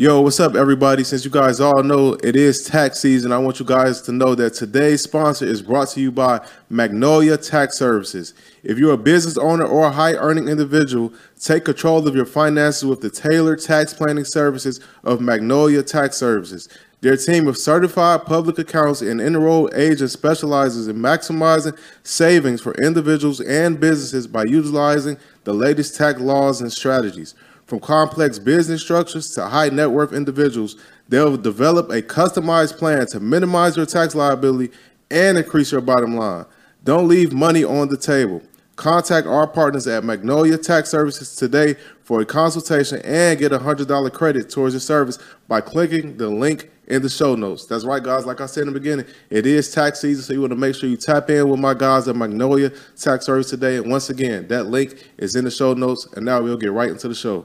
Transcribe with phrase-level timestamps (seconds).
[0.00, 1.02] Yo, what's up, everybody?
[1.02, 4.36] Since you guys all know it is tax season, I want you guys to know
[4.36, 8.32] that today's sponsor is brought to you by Magnolia Tax Services.
[8.62, 12.84] If you're a business owner or a high earning individual, take control of your finances
[12.84, 16.68] with the tailored tax planning services of Magnolia Tax Services.
[17.00, 23.40] Their team of certified public accountants and enrolled agents specializes in maximizing savings for individuals
[23.40, 27.34] and businesses by utilizing the latest tax laws and strategies.
[27.68, 30.76] From complex business structures to high net worth individuals,
[31.06, 34.72] they'll develop a customized plan to minimize your tax liability
[35.10, 36.46] and increase your bottom line.
[36.82, 38.40] Don't leave money on the table.
[38.76, 44.12] Contact our partners at Magnolia Tax Services today for a consultation and get a $100
[44.14, 47.66] credit towards your service by clicking the link in the show notes.
[47.66, 48.24] That's right, guys.
[48.24, 50.74] Like I said in the beginning, it is tax season, so you want to make
[50.74, 53.76] sure you tap in with my guys at Magnolia Tax Service today.
[53.76, 56.08] And once again, that link is in the show notes.
[56.16, 57.44] And now we'll get right into the show.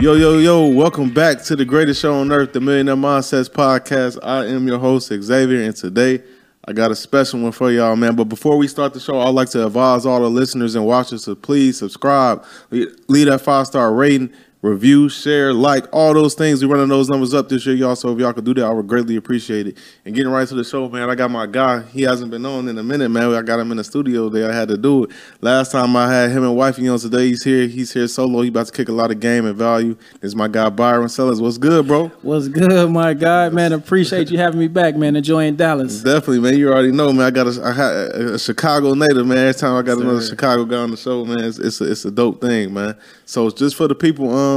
[0.00, 4.16] Yo, yo, yo, welcome back to the greatest show on earth, the Millionaire Mindsets Podcast.
[4.22, 6.22] I am your host, Xavier, and today
[6.64, 8.14] I got a special one for y'all, man.
[8.14, 11.24] But before we start the show, I'd like to advise all the listeners and watchers
[11.24, 16.64] to please subscribe, leave that five star rating, review, share, like, all those things.
[16.64, 17.94] We're running those numbers up this year, y'all.
[17.94, 19.78] So if y'all could do that, I would greatly appreciate it.
[20.04, 21.82] And getting right to the show, man, I got my guy.
[21.82, 23.32] He hasn't been on in a minute, man.
[23.32, 24.50] I got him in the studio there.
[24.50, 25.10] I had to do it.
[25.40, 27.68] Last time I had him and wifey on today, he's here.
[27.68, 28.42] He's here solo.
[28.42, 29.94] He about to kick a lot of game and value.
[30.14, 31.40] This is my guy, Byron Sellers.
[31.40, 32.08] What's good, bro?
[32.22, 33.72] What's good, my guy, man?
[33.72, 35.14] Appreciate you having me back, man.
[35.14, 36.02] Enjoying Dallas.
[36.02, 36.58] Definitely, man.
[36.58, 37.26] You already know, man.
[37.26, 39.38] I got a, I had a Chicago native, man.
[39.38, 40.02] Every time I got Sir.
[40.02, 42.96] another Chicago guy on the show, man, it's, it's, a, it's a dope thing, man.
[43.24, 44.47] So it's just for the people, um,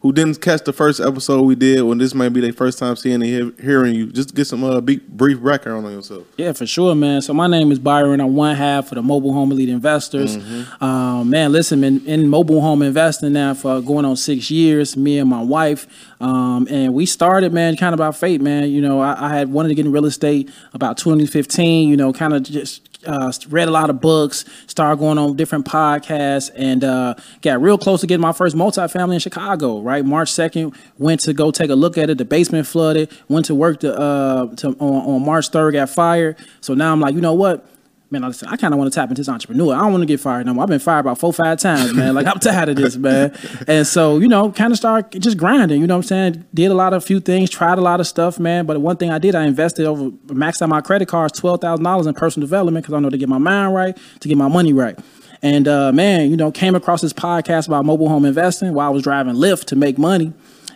[0.00, 2.96] who didn't catch the first episode we did when this might be their first time
[2.96, 6.26] seeing and hearing you, just get some uh, brief, brief background on yourself.
[6.38, 7.20] Yeah, for sure, man.
[7.20, 8.18] So my name is Byron.
[8.20, 10.36] I'm one half of the Mobile Home Elite Investors.
[10.80, 15.18] Um, man, listen, in, in mobile home investing now for going on six years, me
[15.18, 15.86] and my wife.
[16.18, 18.70] Um, and we started, man, kind of by fate, man.
[18.70, 22.12] You know, I, I had wanted to get in real estate about 2015, you know,
[22.14, 26.84] kind of just uh, read a lot of books, started going on different podcasts, and
[26.84, 29.80] uh, got real close to getting my first multifamily in Chicago.
[29.80, 32.18] Right, March second, went to go take a look at it.
[32.18, 33.10] The basement flooded.
[33.28, 36.36] Went to work to, uh, to on, on March third, got fired.
[36.60, 37.66] So now I'm like, you know what?
[38.12, 39.72] Man, listen, I kind of want to tap into this entrepreneur.
[39.72, 40.64] I don't want to get fired no more.
[40.64, 42.12] I've been fired about four, five times, man.
[42.12, 43.38] Like, I'm tired of this, man.
[43.68, 46.44] And so, you know, kind of start just grinding, you know what I'm saying?
[46.52, 48.66] Did a lot of few things, tried a lot of stuff, man.
[48.66, 52.14] But one thing I did, I invested over, maxed out my credit cards, $12,000 in
[52.14, 54.98] personal development because I know to get my mind right, to get my money right.
[55.40, 58.90] And uh, man, you know, came across this podcast about mobile home investing while I
[58.90, 60.32] was driving Lyft to make money.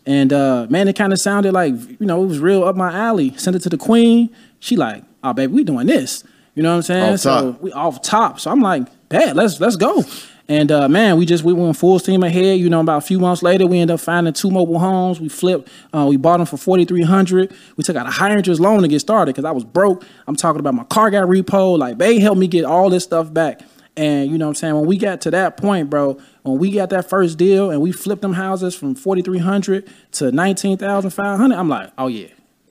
[0.07, 2.93] And uh, man, it kind of sounded like, you know, it was real up my
[2.93, 3.37] alley.
[3.37, 4.31] Sent it to the queen.
[4.61, 6.23] She like, oh, baby, we doing this.
[6.55, 7.15] You know what I'm saying?
[7.15, 7.63] Off so top.
[7.63, 8.41] we off top.
[8.41, 10.05] So I'm like, bet, let's let's go.
[10.47, 12.59] And uh, man, we just we went full steam ahead.
[12.59, 15.21] You know, about a few months later, we ended up finding two mobile homes.
[15.21, 15.69] We flipped.
[15.93, 17.55] Uh, we bought them for forty three hundred.
[17.77, 20.05] We took out a high interest loan to get started because I was broke.
[20.27, 21.79] I'm talking about my car got repo.
[21.79, 23.63] Like they helped me get all this stuff back.
[23.97, 24.75] And you know what I'm saying?
[24.75, 27.93] When we got to that point, bro, when we got that first deal and we
[27.93, 32.27] flipped them houses from 4,300 to 19,500, I'm like, oh yeah.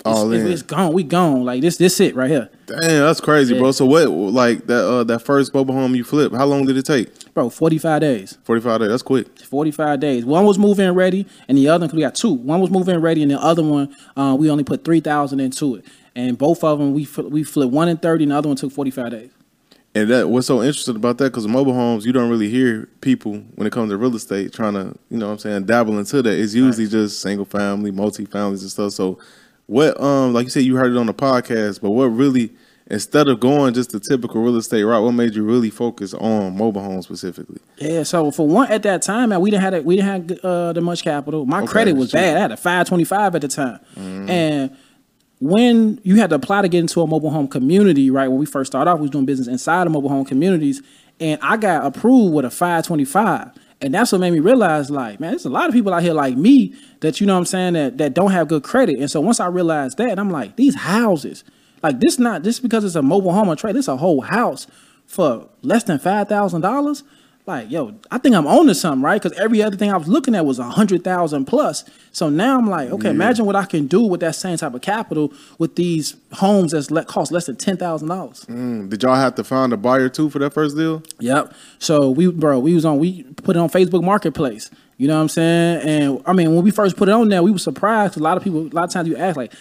[0.05, 0.51] It's, All it's, in.
[0.51, 0.91] it's gone.
[0.91, 1.45] We gone.
[1.45, 2.49] Like this, this it right here.
[2.65, 3.71] Damn, that's crazy, bro.
[3.71, 6.85] So what, like that uh, that first mobile home you flipped, how long did it
[6.85, 7.33] take?
[7.33, 8.37] Bro, 45 days.
[8.43, 8.89] 45 days.
[8.89, 9.39] That's quick.
[9.39, 10.25] 45 days.
[10.25, 12.33] One was move-in ready, and the other, because we got two.
[12.33, 15.85] One was move-in ready, and the other one, uh, we only put 3000 into it.
[16.15, 18.57] And both of them, we, fl- we flipped one in 30, and the other one
[18.57, 19.31] took 45 days.
[19.95, 23.35] And that what's so interesting about that because mobile homes, you don't really hear people
[23.55, 26.21] when it comes to real estate trying to, you know what I'm saying, dabble into
[26.23, 26.39] that.
[26.39, 28.93] It's usually just single family, multi families and stuff.
[28.93, 29.19] So
[29.67, 32.51] what um like you said you heard it on the podcast, but what really
[32.87, 36.57] instead of going just the typical real estate route, what made you really focus on
[36.57, 37.59] mobile homes specifically?
[37.77, 40.39] Yeah, so for one, at that time, man, we didn't have a, we didn't have
[40.43, 41.45] uh, the much capital.
[41.45, 42.19] My Okay, credit was sure.
[42.19, 42.37] bad.
[42.37, 44.75] I had a five twenty five at the time, and
[45.39, 48.27] when you had to apply to get into a mobile home community, right?
[48.27, 50.81] When we first started off, we was doing business inside of mobile home communities,
[51.19, 53.51] and I got approved with a five twenty five.
[53.83, 56.13] And that's what made me realize, like, man, there's a lot of people out here
[56.13, 58.97] like me that you know what I'm saying that that don't have good credit.
[58.97, 61.43] And so once I realized that, I'm like, these houses,
[61.83, 64.67] like this not just because it's a mobile home or trade, this a whole house
[65.05, 67.03] for less than five thousand dollars.
[67.45, 69.21] Like, yo, I think I'm owning something, right?
[69.21, 71.83] Because every other thing I was looking at was a hundred thousand plus.
[72.13, 74.81] So now I'm like, okay, imagine what I can do with that same type of
[74.81, 78.45] capital with these homes that's let cost less than ten thousand dollars.
[78.45, 81.03] Mm, Did y'all have to find a buyer too for that first deal?
[81.19, 81.53] Yep.
[81.79, 84.71] So we, bro, we was on, we put it on Facebook Marketplace.
[84.97, 85.81] You know what I'm saying?
[85.81, 88.15] And I mean, when we first put it on there, we were surprised.
[88.15, 89.53] A lot of people, a lot of times you ask like,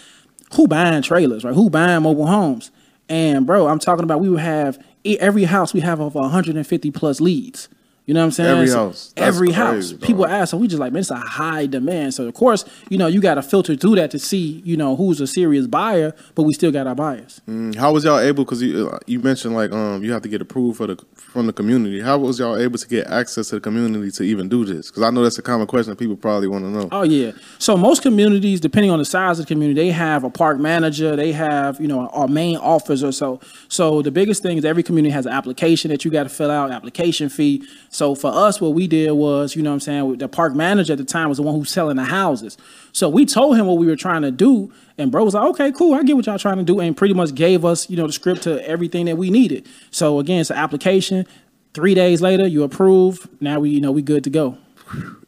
[0.54, 1.54] who buying trailers, right?
[1.54, 2.70] Who buying mobile homes?
[3.08, 7.20] And bro, I'm talking about we would have every house we have over 150 plus
[7.20, 7.68] leads.
[8.04, 8.50] You know what I'm saying?
[8.50, 9.12] Every house.
[9.14, 9.90] That's every crazy, house.
[9.92, 10.00] dog.
[10.02, 12.14] People ask, so we just like, man, it's a high demand.
[12.14, 14.96] So of course, you know, you got to filter through that to see, you know,
[14.96, 17.40] who's a serious buyer, but we still got our buyers.
[17.48, 18.44] Mm, How was y'all able?
[18.44, 21.46] Because you uh, you mentioned like um you have to get approved for the from
[21.46, 22.00] the community.
[22.00, 24.90] How was y'all able to get access to the community to even do this?
[24.90, 26.88] Because I know that's a common question people probably want to know.
[26.90, 27.30] Oh yeah.
[27.58, 31.14] So most communities, depending on the size of the community, they have a park manager.
[31.14, 33.12] They have you know our main officer.
[33.12, 33.38] So
[33.68, 36.50] so the biggest thing is every community has an application that you got to fill
[36.50, 37.64] out, application fee.
[37.92, 40.94] So for us, what we did was you know what I'm saying the park manager
[40.94, 42.56] at the time was the one who's selling the houses.
[42.92, 45.72] So we told him what we were trying to do, and bro was like, okay,
[45.72, 48.06] cool, I get what y'all trying to do, and pretty much gave us you know
[48.06, 49.68] the script to everything that we needed.
[49.90, 51.26] So again, it's an application.
[51.74, 53.28] Three days later, you approve.
[53.40, 54.56] Now we you know we good to go.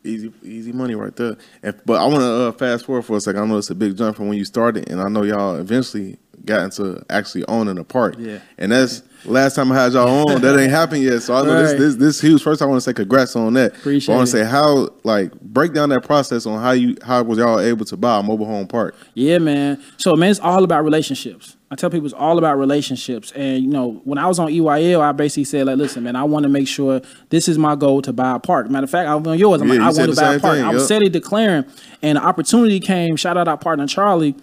[0.02, 1.37] Easy, easy money right there.
[1.62, 3.43] And, but I want to uh, fast forward for a second.
[3.43, 6.19] I know it's a big jump from when you started, and I know y'all eventually
[6.44, 8.17] got into actually owning a park.
[8.19, 8.38] Yeah.
[8.58, 10.41] And that's last time I had y'all on.
[10.43, 11.20] that ain't happened yet.
[11.23, 11.62] So I know Right.
[11.76, 12.43] this, this this huge.
[12.43, 13.75] First, I want to say congrats on that.
[13.76, 16.96] Appreciate But I want to say how like break down that process on how you
[17.02, 18.94] how was y'all able to buy a mobile home park.
[19.14, 19.82] Yeah, man.
[19.96, 21.56] So man, it's all about relationships.
[21.70, 23.32] I tell people it's all about relationships.
[23.32, 26.23] And you know, when I was on EYL, I basically said, like, listen, man, I
[26.23, 27.00] want to make sure
[27.31, 28.70] this is my goal to buy a park.
[28.70, 29.61] Matter of fact, I was on yours.
[29.61, 30.55] I'm Yeah, like, you I want to buy a park.
[30.56, 31.64] thing, I was steady declaring,
[32.02, 33.17] and the opportunity came.
[33.17, 34.37] Shout out our partner Charlie.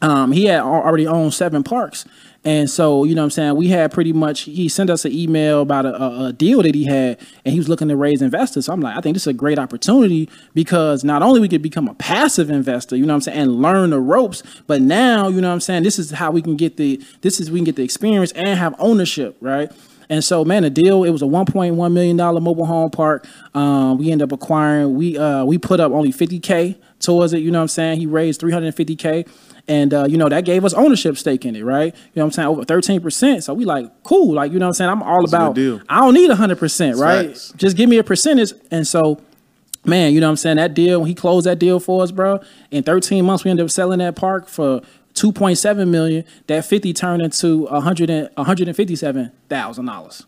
[0.00, 2.04] Um, he had already owned seven parks.
[2.44, 3.56] And so, you know what I'm saying?
[3.56, 6.74] We had pretty much, he sent us an email about a, a, a deal that
[6.74, 8.66] he had, and he was looking to raise investors.
[8.66, 11.62] So I'm like, I think this is a great opportunity because not only we could
[11.62, 15.26] become a passive investor, you know what I'm saying, and learn the ropes, but now,
[15.28, 17.58] you know what I'm saying, this is how we can get the, this is, we
[17.58, 19.70] can get the experience and have ownership, right?
[20.10, 23.26] And so, man, the deal it was a 1.1 million dollar mobile home park.
[23.54, 24.94] Um, we ended up acquiring.
[24.94, 27.38] We uh, we put up only 50k towards it.
[27.38, 27.98] You know what I'm saying?
[27.98, 29.28] He raised 350k,
[29.68, 31.94] and uh, you know that gave us ownership stake in it, right?
[31.94, 32.48] You know what I'm saying?
[32.48, 33.44] Over 13 percent.
[33.44, 34.34] So we like cool.
[34.34, 34.90] Like you know what I'm saying?
[34.90, 35.54] I'm all good about.
[35.54, 35.80] deal.
[35.88, 37.28] I don't need 100 percent, right?
[37.28, 37.52] facts.
[37.56, 38.52] Just give me a percentage.
[38.70, 39.20] And so.
[39.84, 40.56] Man, you know what I'm saying?
[40.56, 42.40] That deal, when he closed that deal for us, bro,
[42.70, 44.82] in 13 months, we ended up selling that park for
[45.18, 46.24] 2.7 million.
[46.46, 50.24] That 50 turned into 100 and, $157,000.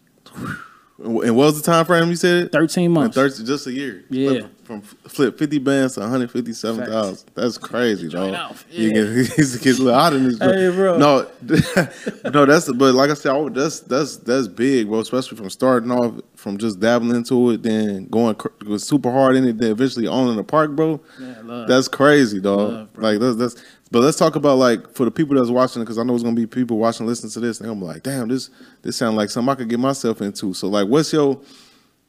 [1.03, 2.53] And what was the time frame you said?
[2.53, 3.17] 13 months.
[3.17, 4.05] 30, just a year.
[4.11, 4.29] Yeah.
[4.29, 7.31] Flip, from flip 50 bands to 157,000.
[7.35, 8.35] That's crazy, dog.
[8.35, 10.39] off, You get, he's gets a little hot in this.
[10.39, 10.99] Hey, bro.
[10.99, 11.27] No,
[12.31, 15.49] no, that's, but like I said, I would- that's, that's, that's big, bro, especially from
[15.49, 19.71] starting off, from just dabbling into it, then going cr- super hard in it, then
[19.73, 21.01] eventually owning the park, bro.
[21.45, 21.67] love.
[21.67, 22.73] That's crazy, dog.
[22.73, 23.11] Love, bro.
[23.11, 26.03] like, that's, that's, but let's talk about like for the people that's watching, because I
[26.03, 28.51] know it's gonna be people watching, listening to this, and I'm like, damn, this
[28.83, 30.55] this sounds like something I could get myself into.
[30.55, 31.41] So like, what's your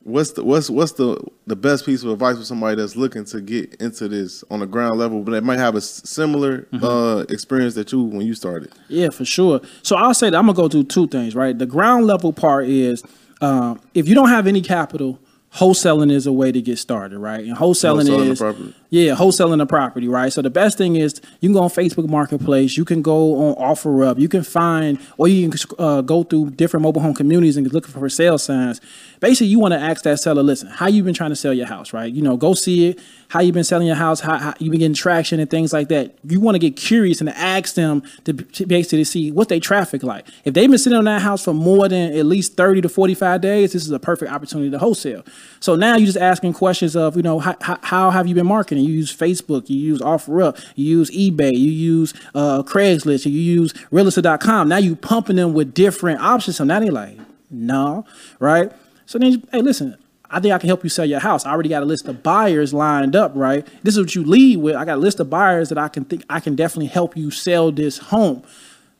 [0.03, 3.39] what's the what's what's the the best piece of advice for somebody that's looking to
[3.39, 6.83] get into this on the ground level, but they might have a similar Mm-hmm.
[6.85, 8.71] uh experience that you when you started?
[8.87, 9.61] Yeah, for sure.
[9.83, 11.57] So I'll say that I'm gonna go through two things, right?
[11.57, 13.03] The ground level part is
[13.41, 15.19] um, if you don't have any capital,
[15.55, 17.43] wholesaling is a way to get started, right?
[17.43, 18.73] And wholesaling, Wholesaling is.
[18.91, 20.33] Yeah, wholesaling the property, right?
[20.33, 23.55] So the best thing is you can go on Facebook Marketplace, you can go on
[23.55, 27.71] OfferUp, you can find, or you can uh, go through different mobile home communities and
[27.71, 28.81] look for sale signs.
[29.21, 31.67] Basically, you want to ask that seller, listen, how you been trying to sell your
[31.67, 32.11] house, right?
[32.11, 32.99] You know, go see it,
[33.29, 35.87] how you been selling your house, how, how you been getting traction and things like
[35.87, 36.17] that.
[36.27, 40.03] You want to get curious and ask them to, to basically see what their traffic
[40.03, 40.27] like.
[40.43, 43.39] If they've been sitting on that house for more than at least 30 to 45
[43.39, 45.23] days, this is a perfect opportunity to wholesale.
[45.61, 48.80] So now you're just asking questions of, you know, how, how have you been marketing?
[48.83, 53.73] You use Facebook, you use OfferUp, you use eBay, you use uh, Craigslist, you use
[53.91, 54.69] Realtor.com.
[54.69, 56.57] Now you pumping them with different options.
[56.57, 57.17] So now they're like,
[57.49, 58.05] no,
[58.39, 58.71] right?
[59.05, 59.97] So then, hey, listen,
[60.29, 61.45] I think I can help you sell your house.
[61.45, 63.67] I already got a list of buyers lined up, right?
[63.83, 64.75] This is what you lead with.
[64.75, 67.31] I got a list of buyers that I can think I can definitely help you
[67.31, 68.43] sell this home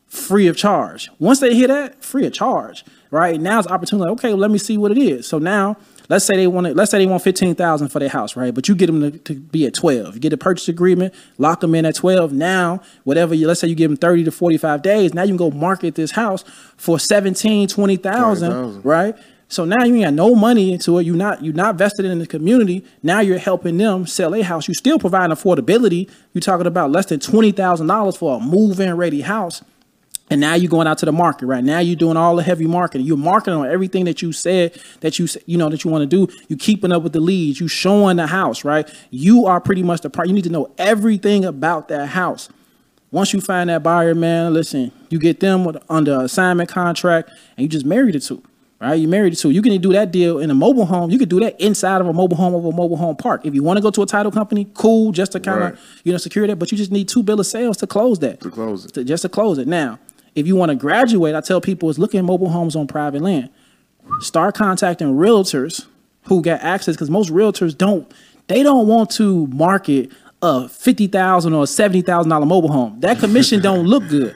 [0.06, 1.10] free of charge.
[1.18, 3.40] Once they hear that, free of charge, right?
[3.40, 4.10] Now it's opportunity.
[4.10, 5.26] Like, okay, well, let me see what it is.
[5.26, 5.78] So now,
[6.12, 6.76] let's say they want it.
[6.76, 8.54] Let's say they want fifteen thousand for their house, right?
[8.54, 10.14] But you get them to, to be at twelve.
[10.14, 12.32] You get a purchase agreement, lock them in at twelve.
[12.32, 15.14] Now, whatever you let's say you give them thirty to forty five days.
[15.14, 16.44] Now you can go market this house
[16.76, 18.84] for 17, 20,000, 20,000.
[18.84, 19.16] right?
[19.48, 21.04] So now you ain't got no money into it.
[21.06, 22.84] You're not you're not vested in the community.
[23.02, 24.68] Now you're helping them sell a house.
[24.68, 26.10] You still providing affordability.
[26.32, 29.62] You're talking about less than twenty thousand dollars for a move-in ready house.
[30.30, 31.62] And now you're going out to the market, right?
[31.62, 33.06] Now you're doing all the heavy marketing.
[33.06, 36.26] You're marketing on everything that you said that you you know that you want to
[36.26, 36.32] do.
[36.48, 37.60] You're keeping up with the leads.
[37.60, 38.88] You showing the house, right?
[39.10, 40.28] You are pretty much the part.
[40.28, 42.48] You need to know everything about that house.
[43.10, 47.64] Once you find that buyer, man, listen, you get them with, under assignment contract, and
[47.64, 48.42] you just married the two
[48.82, 48.94] right?
[48.94, 49.50] You married it to.
[49.50, 51.10] You can do that deal in a mobile home.
[51.10, 53.46] You can do that inside of a mobile home of a mobile home park.
[53.46, 55.78] If you want to go to a title company, cool, just to kind of Right.
[56.04, 56.56] you know secure that.
[56.58, 58.40] But you just need two bill of sales to close that.
[58.40, 58.94] To close it.
[58.94, 59.68] To- just to close it.
[59.68, 60.00] Now,
[60.34, 63.22] if you want to graduate, I tell people is look at mobile homes on private
[63.22, 63.50] land.
[64.20, 65.86] Start contacting realtors
[66.24, 68.10] who get access because most realtors don't.
[68.48, 70.10] They don't want to market
[70.42, 72.98] a fifty thousand or seventy thousand dollar mobile home.
[73.00, 74.34] That commission don't look good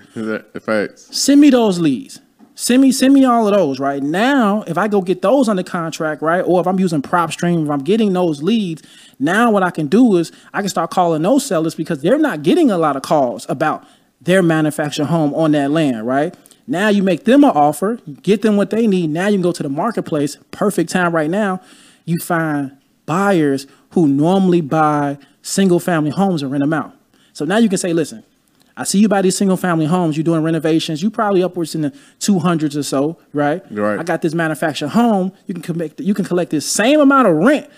[0.62, 1.16] facts?
[1.16, 2.20] send me those leads.
[2.58, 4.62] Send me, send me all of those right now.
[4.66, 7.84] If I go get those under contract, right, or if I'm using PropStream, if I'm
[7.84, 8.82] getting those leads,
[9.18, 12.42] now what I can do is I can start calling those sellers because they're not
[12.42, 13.84] getting a lot of calls about
[14.26, 16.36] their manufactured home on that land, right?
[16.66, 19.10] Now you make them an offer, get them what they need.
[19.10, 20.36] Now you can go to the marketplace.
[20.50, 21.62] Perfect time right now.
[22.04, 26.92] You find buyers who normally buy single family homes and rent them out.
[27.32, 28.24] So now you can say, listen,
[28.76, 30.16] I see you buy these single family homes.
[30.16, 31.04] You're doing renovations.
[31.04, 33.62] You probably upwards in the two hundreds or so, right?
[33.70, 34.00] Right.
[34.00, 35.32] I got this manufactured home.
[35.46, 36.00] You can collect.
[36.00, 37.70] You can collect this same amount of rent,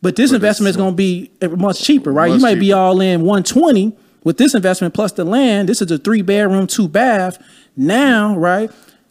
[0.00, 2.30] but this investment is going to be uh, much cheaper, right?
[2.30, 5.68] Much you might be all in 120 with this investment plus the land.
[5.68, 7.38] This is a three bedroom, two bath.
[7.76, 8.68] Now, right?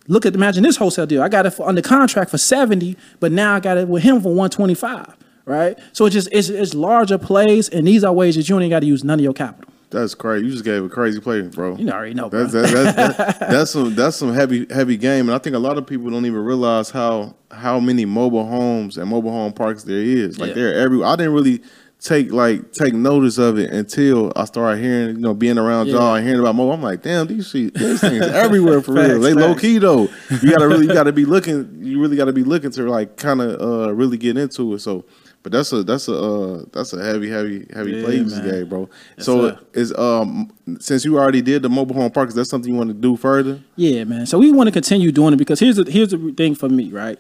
[0.10, 1.24] Look at imagine this wholesale deal.
[1.24, 4.18] I got it for, under contract for 70, but now I got it with him
[4.22, 5.80] for 125, right?
[5.94, 8.82] So it's just it's, it's larger plays, and these are ways that you ain't got
[8.82, 9.72] to use none of your capital.
[9.90, 10.48] That's crazy.
[10.48, 11.78] You just gave a crazy play, bro.
[11.78, 12.28] You already know.
[12.28, 15.60] That's that, that's that, that's some that's some heavy heavy game, and I think a
[15.60, 19.84] lot of people don't even realize how how many mobile homes and mobile home parks
[19.84, 20.38] there is.
[20.40, 20.56] Like Yeah.
[20.56, 21.02] they're every.
[21.02, 21.62] I didn't really
[22.00, 25.96] take like take notice of it until I started hearing you know being around Yeah.
[25.96, 26.74] y'all and hearing about mobile.
[26.74, 29.22] I'm like, damn, these shit, these things everywhere for real.
[29.22, 30.10] Facts, They low key though.
[30.42, 31.80] You gotta really you gotta be looking.
[31.82, 34.80] You really gotta be looking to like kind of uh really get into it.
[34.80, 35.06] So.
[35.44, 38.50] But that's a that's a uh, that's a heavy heavy heavy Yeah, play man.
[38.50, 38.90] gave, bro.
[39.16, 39.60] Yes, so sir.
[39.76, 42.90] is um since you already did the mobile home park, is that something you want
[42.90, 43.62] to do further?
[43.76, 44.26] Yeah, man.
[44.26, 46.90] So we want to continue doing it because here's the here's the thing for me,
[46.90, 47.20] right?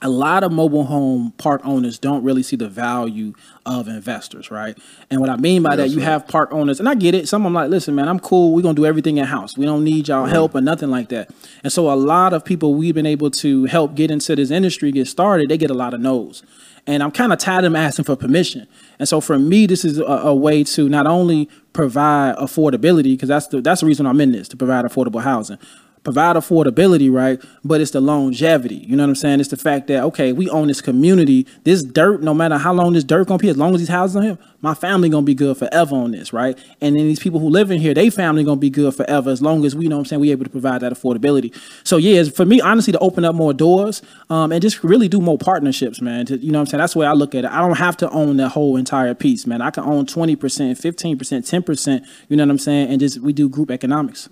[0.00, 3.34] A lot of mobile home park owners don't really see the value
[3.66, 4.78] of investors, right?
[5.10, 6.04] And what I mean by that, you right.
[6.04, 7.28] have park owners, and I get it.
[7.28, 8.54] Some of them like, listen, man, I'm cool.
[8.54, 9.58] We're gonna do everything in house.
[9.58, 11.30] We don't need y'all help or nothing like that.
[11.64, 14.92] And so a lot of people we've been able to help get into this industry,
[14.92, 16.42] get started, they get a lot of no's.
[16.86, 18.66] And I'm kind of tired of them asking for permission.
[18.98, 23.28] And so for me, this is a, a way to not only provide affordability, because
[23.28, 25.58] that's the that's the reason I'm in this to provide affordable housing.
[26.04, 27.42] Provide affordability, right?
[27.64, 28.76] But it's the longevity.
[28.76, 29.40] You know what I'm saying?
[29.40, 31.46] It's the fact that okay, we own this community.
[31.64, 34.16] This dirt, no matter how long this dirt gonna be, as long as these houses
[34.16, 36.56] on here, my family gonna be good forever on this, right?
[36.80, 39.42] And then these people who live in here, they family gonna be good forever as
[39.42, 41.58] long as we you know what I'm saying we able to provide that affordability.
[41.82, 45.20] So yeah, for me, honestly, to open up more doors um, and just really do
[45.20, 46.26] more partnerships, man.
[46.26, 46.78] To, you know what I'm saying?
[46.80, 47.50] That's the way I look at it.
[47.50, 49.62] I don't have to own that whole entire piece, man.
[49.62, 52.90] I can own 20%, 15%, 10%, you know what I'm saying?
[52.90, 54.28] And just we do group economics.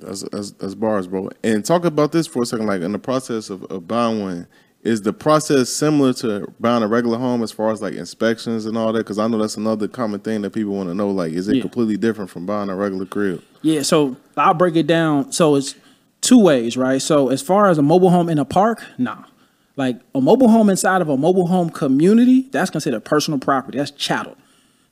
[0.00, 1.30] That's, that's that's bars, bro.
[1.42, 2.66] And talk about this for a second.
[2.66, 4.46] Like in the process of, of buying one,
[4.82, 8.78] is the process similar to buying a regular home as far as like inspections and
[8.78, 9.00] all that?
[9.00, 11.10] Because I know that's another common thing that people want to know.
[11.10, 11.62] Like, is it Yeah.
[11.62, 13.42] completely different from buying a regular crib?
[13.62, 15.32] Yeah, so I'll break it down.
[15.32, 15.74] So it's
[16.22, 17.02] two ways, right?
[17.02, 19.24] So as far as a mobile home in a park, nah.
[19.76, 23.78] Like a mobile home inside of a mobile home community, that's considered personal property.
[23.78, 24.36] That's chattel.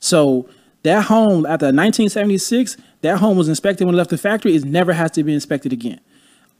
[0.00, 0.48] So
[0.82, 4.54] that home after 1976, that home was inspected when it left the factory.
[4.54, 6.00] It never has to be inspected again.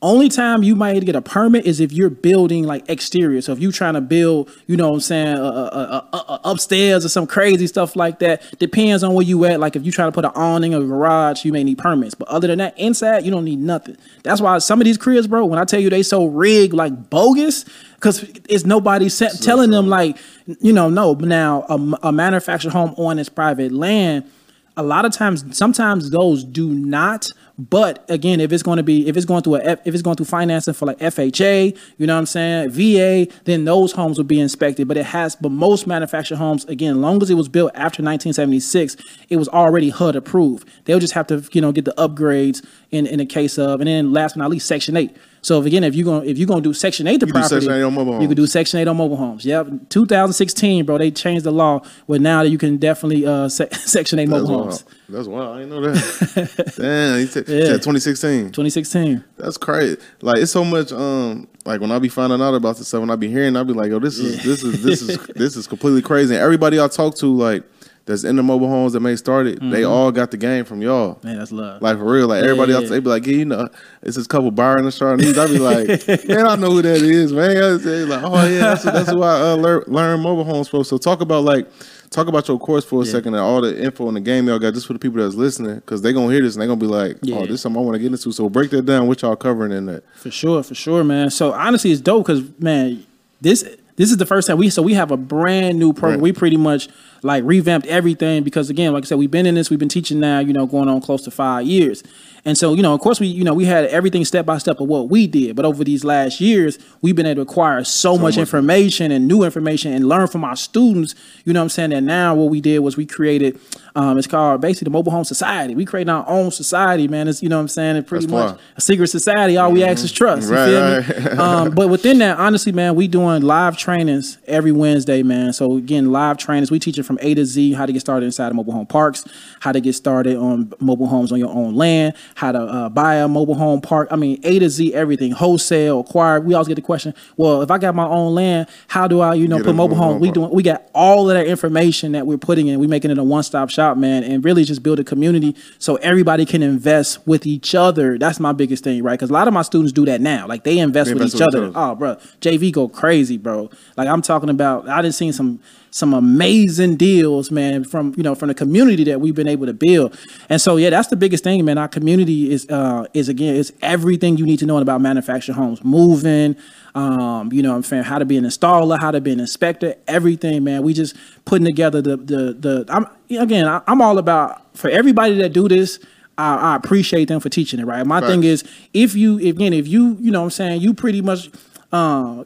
[0.01, 3.41] Only time you might get a permit is if you're building like exterior.
[3.41, 6.39] So if you're trying to build, you know what I'm saying, uh, uh, uh, uh,
[6.45, 8.43] upstairs or some crazy stuff like that.
[8.61, 9.59] Depends on where you at.
[9.59, 12.15] Like if you try to put an awning or a garage, you may need permits.
[12.15, 13.97] But other than that, inside, you don't need nothing.
[14.23, 17.11] That's why some of these cribs, bro, when I tell you they so rigged, like
[17.11, 17.65] bogus,
[17.97, 20.17] because it's nobody sa- telling them like,
[20.61, 21.17] you know, no.
[21.17, 24.31] But now a, a manufactured home on its private land,
[24.77, 27.27] a lot of times sometimes those do not
[27.59, 30.17] but again if it's going to be if it's going through a if it's going
[30.17, 34.25] through financing for like FHA you know what I'm saying VA then those homes will
[34.25, 34.87] be inspected.
[34.87, 38.97] But it has but most manufactured homes again long as it was built after 1976
[39.29, 40.69] it was already HUD approved.
[40.85, 43.89] They'll just have to you know get the upgrades in in the case of and
[43.89, 46.39] then last but not least section 8 so if, again if you're going to if
[46.39, 48.47] you're to do section 8 the do property Section 8 on mobile you can do
[48.47, 52.51] section 8 on mobile homes yep 2016 bro they changed the law where now that
[52.51, 54.95] you can definitely uh se- section 8 mobile That's homes wild.
[55.11, 55.57] That's wild.
[55.57, 56.75] I didn't know that.
[56.77, 57.65] Damn, he said, Yeah.
[57.65, 58.47] said 2016.
[58.49, 59.97] 2016 That's crazy.
[60.21, 60.93] Like it's so much.
[60.93, 63.63] Um, like when I be finding out about this stuff, when I be hearing, I
[63.63, 66.79] be like, "Yo, this is this is this is this is completely crazy." And everybody
[66.81, 67.63] I talk to, like
[68.09, 71.21] that's in the mobile homes that may started, they all got the game from y'all.
[71.23, 71.83] Man, that's love.
[71.83, 72.91] Like for real, like everybody yeah, else, yeah.
[72.91, 73.69] they be like, yeah, you know,
[74.03, 75.39] it's this couple Byron and Charlize.
[75.39, 77.51] I be like, man, I know who that is, man.
[77.57, 80.85] I say like, oh yeah, that's, that's who I uh, learn, learn mobile homes from.
[80.85, 81.69] So talk about like,
[82.11, 83.13] talk about your course for a Yeah.
[83.13, 85.35] second and all the info in the game y'all got just for the people that's
[85.35, 87.37] listening, because they're gonna hear this and they're gonna be like, Yeah.
[87.37, 88.33] oh, this is something I want to get into.
[88.33, 89.07] So break that down.
[89.07, 90.03] What y'all covering in that?
[90.17, 91.31] For sure, for sure, man.
[91.31, 93.05] So honestly, it's dope because man,
[93.41, 96.21] this this is the first time we so we have a brand new program.
[96.21, 96.23] Right.
[96.23, 96.89] We pretty much
[97.23, 100.21] like revamped everything because again, like I said, we've been in this, we've been teaching
[100.21, 102.03] now, you know, going on close to five years.
[102.49, 104.81] And so, you know, of course, we, you know, we had everything step by step
[104.81, 108.15] of what we did, but over these last years, we've been able to acquire so,
[108.15, 108.39] much, much.
[108.39, 111.15] information and new information and learn from our students.
[111.45, 111.93] You know what I'm saying?
[111.93, 113.61] And now what we did was we created,
[113.95, 115.75] um, it's called basically the Mobile Home Society.
[115.75, 117.29] We created our own society, man.
[117.29, 117.97] It's, you know what I'm saying?
[117.97, 118.65] It's pretty That's much fly.
[118.77, 119.59] a secret society.
[119.59, 120.49] All we ask is trust.
[120.49, 121.31] You Right, feel me?
[121.39, 125.53] um, but within that, honestly, man, we doing live trainings every Wednesday, man.
[125.53, 126.71] So again, live trainings.
[126.71, 129.25] We teaching from A to Z how to get started inside of mobile home parks,
[129.61, 133.17] how to get started on mobile homes on your own land, how to uh, buy
[133.17, 134.07] a mobile home park.
[134.13, 136.41] I mean, A to Z, everything, wholesale, acquire.
[136.41, 139.35] We always get the question, well, if I got my own land, how do I,
[139.35, 140.13] you know, Get put mobile home?
[140.13, 142.79] home We doing, we got all of that information that we're putting in.
[142.79, 145.97] We're making it a one stop shop, man, and really just build a community so
[145.97, 148.17] everybody can invest with each other.
[148.19, 149.15] That's my biggest thing, right?
[149.19, 150.47] Because a lot of my students do that now.
[150.47, 151.65] Like they invest They with each with each other.
[151.65, 151.73] other.
[151.75, 153.69] Oh, bro, JV go crazy, bro.
[153.97, 154.89] Like I'm talking about.
[154.89, 155.59] I done seen some
[155.91, 159.75] some amazing deals, man, from you know from the community that we've been able to
[159.75, 160.19] build.
[160.49, 161.79] And so yeah, that's the biggest thing, man.
[161.79, 165.83] Our community is uh is again is everything you need to know about manufactured homes,
[165.85, 166.57] moving.
[166.95, 169.95] Um, you know, I'm saying how to be an installer, how to be an inspector,
[170.07, 170.83] everything, man.
[170.83, 172.85] We just putting together the the the.
[172.89, 173.07] I'm
[173.39, 175.99] again, I, I'm all about for everybody that do this.
[176.39, 178.07] I, I appreciate them for teaching it, right?
[178.07, 178.63] My thing is,
[178.95, 181.51] if you again, if you, you know, what I'm saying you pretty much,
[181.93, 182.45] uh,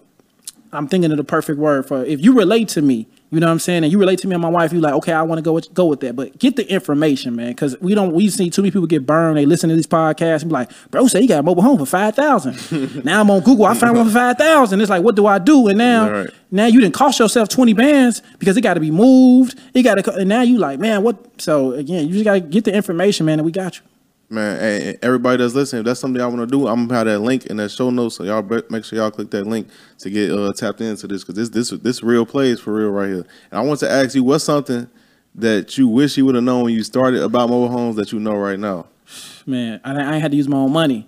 [0.72, 3.52] I'm thinking of the perfect word for if you relate to me, you know what
[3.52, 5.38] I'm saying, and you relate to me and my wife, You're like, okay, I want
[5.38, 8.28] to go with, go with that, but get the information, man, because we don't we
[8.28, 9.38] see too many people get burned.
[9.38, 11.78] They listen to these podcasts and be like, bro, say you got a mobile home
[11.78, 13.04] for five thousand.
[13.04, 14.80] now I'm on Google, I found one for five thousand.
[14.82, 15.68] It's like, what do I do?
[15.68, 16.30] And now, Right.
[16.50, 19.58] now you didn't cost yourself twenty bands because it got to be moved.
[19.72, 21.40] It got to, and now you like, man, what?
[21.40, 23.82] So again, you just got to get the information, man, and we got you.
[24.32, 27.06] Man, hey, everybody that's listening, if that's something y'all want to do, I'm gonna have
[27.06, 28.16] that link in that show notes.
[28.16, 31.34] So y'all make sure y'all click that link to get uh, tapped into this because
[31.34, 33.26] this this this real plays for real right here.
[33.50, 34.88] And I want to ask you, what's something
[35.34, 38.20] that you wish you would have known when you started about mobile homes that you
[38.20, 38.86] know right now?
[39.46, 41.06] man, I, I had to use my own money.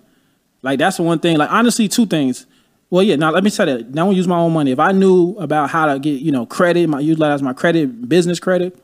[0.61, 1.37] Like that's the one thing.
[1.37, 2.45] Like honestly, two things.
[2.91, 3.15] Well, yeah.
[3.15, 3.89] Now let me say that.
[3.89, 4.69] Now I use my own money.
[4.69, 8.39] If I knew about how to get you know credit, my utilize my credit, business
[8.39, 8.79] credit,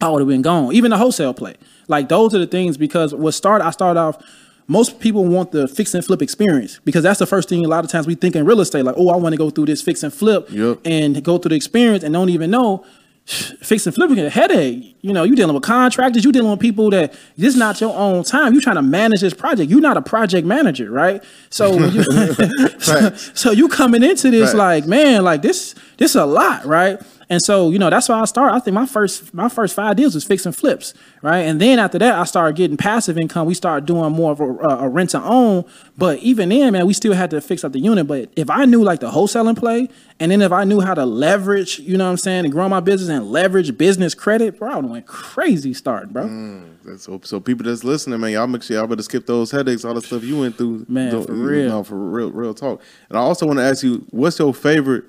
[0.00, 0.72] I would have been gone.
[0.74, 1.54] Even the wholesale play.
[1.88, 3.64] Like those are the things because what started.
[3.64, 4.22] I started off.
[4.68, 7.64] Most people want the fix and flip experience because that's the first thing.
[7.64, 9.48] A lot of times we think in real estate, like, oh, I want to go
[9.48, 10.80] through this fix and flip Yep.
[10.84, 12.84] and go through the experience and don't even know
[13.26, 14.96] fix and flipping a headache.
[15.02, 17.94] You know, you dealing with contractors, you dealing with people that this is not your
[17.96, 18.54] own time.
[18.54, 19.70] You trying to manage this project.
[19.70, 21.22] You're not a project manager, right?
[21.50, 22.02] So, you,
[22.78, 24.82] so, so you coming into this Right.
[24.82, 27.00] like, man, like this, this is a lot, right?
[27.28, 28.54] And so, you know, that's why I started.
[28.54, 31.40] I think my first my first five deals was fixing flips, right?
[31.40, 33.48] And then after that, I started getting passive income.
[33.48, 34.44] We started doing more of a,
[34.84, 35.64] a rent to own.
[35.98, 38.06] But even then, man, we still had to fix up the unit.
[38.06, 39.88] But if I knew like the wholesaling play,
[40.20, 42.68] and then if I knew how to leverage, you know what I'm saying, and grow
[42.68, 46.26] my business and leverage business credit, bro, I went crazy starting, bro.
[46.28, 49.50] Mm, that's- So, so people that's listening, man, y'all make sure y'all better skip those
[49.50, 50.86] headaches, all the stuff you went through.
[50.88, 51.68] Man, Don't- for real.
[51.70, 52.80] know, for real, real talk.
[53.08, 55.02] And I also want to ask you, what's your favorite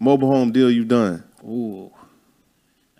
[0.00, 1.22] mobile home deal you've done?
[1.44, 1.90] Ooh.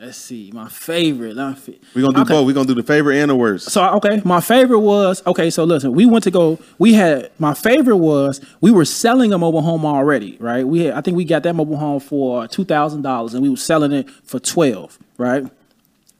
[0.00, 0.50] Let's see.
[0.52, 1.36] My favorite.
[1.36, 2.34] Let me fi- We're gonna do Okay.
[2.34, 2.46] both.
[2.46, 3.70] We're gonna do the favorite and the worst.
[3.70, 5.48] So okay, my favorite was okay.
[5.48, 6.58] So listen, we went to go.
[6.78, 10.66] We had my favorite was we were selling a mobile home already, right?
[10.66, 13.48] We had, I think we got that mobile home for two thousand dollars, and we
[13.48, 15.44] were selling it for twelve, right?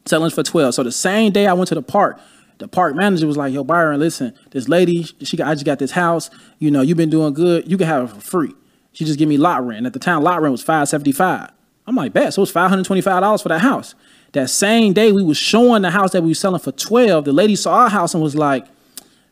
[0.06, 0.74] Selling for twelve.
[0.74, 2.20] So the same day I went to the park,
[2.58, 5.80] the park manager was like, "Yo, Byron, listen, this lady, she got, I just got
[5.80, 6.30] this house.
[6.60, 7.68] You know, you've been doing good.
[7.68, 8.54] You can have it for free.
[8.92, 9.86] She just give me lot rent.
[9.86, 11.50] At the time, lot rent was five seventy five.
[11.86, 12.32] I'm like, bet.
[12.34, 13.94] So it was five hundred twenty five dollars for that house.
[14.32, 17.24] That same day, we was showing the house that we was selling for twelve.
[17.24, 18.66] The lady saw our house and was like,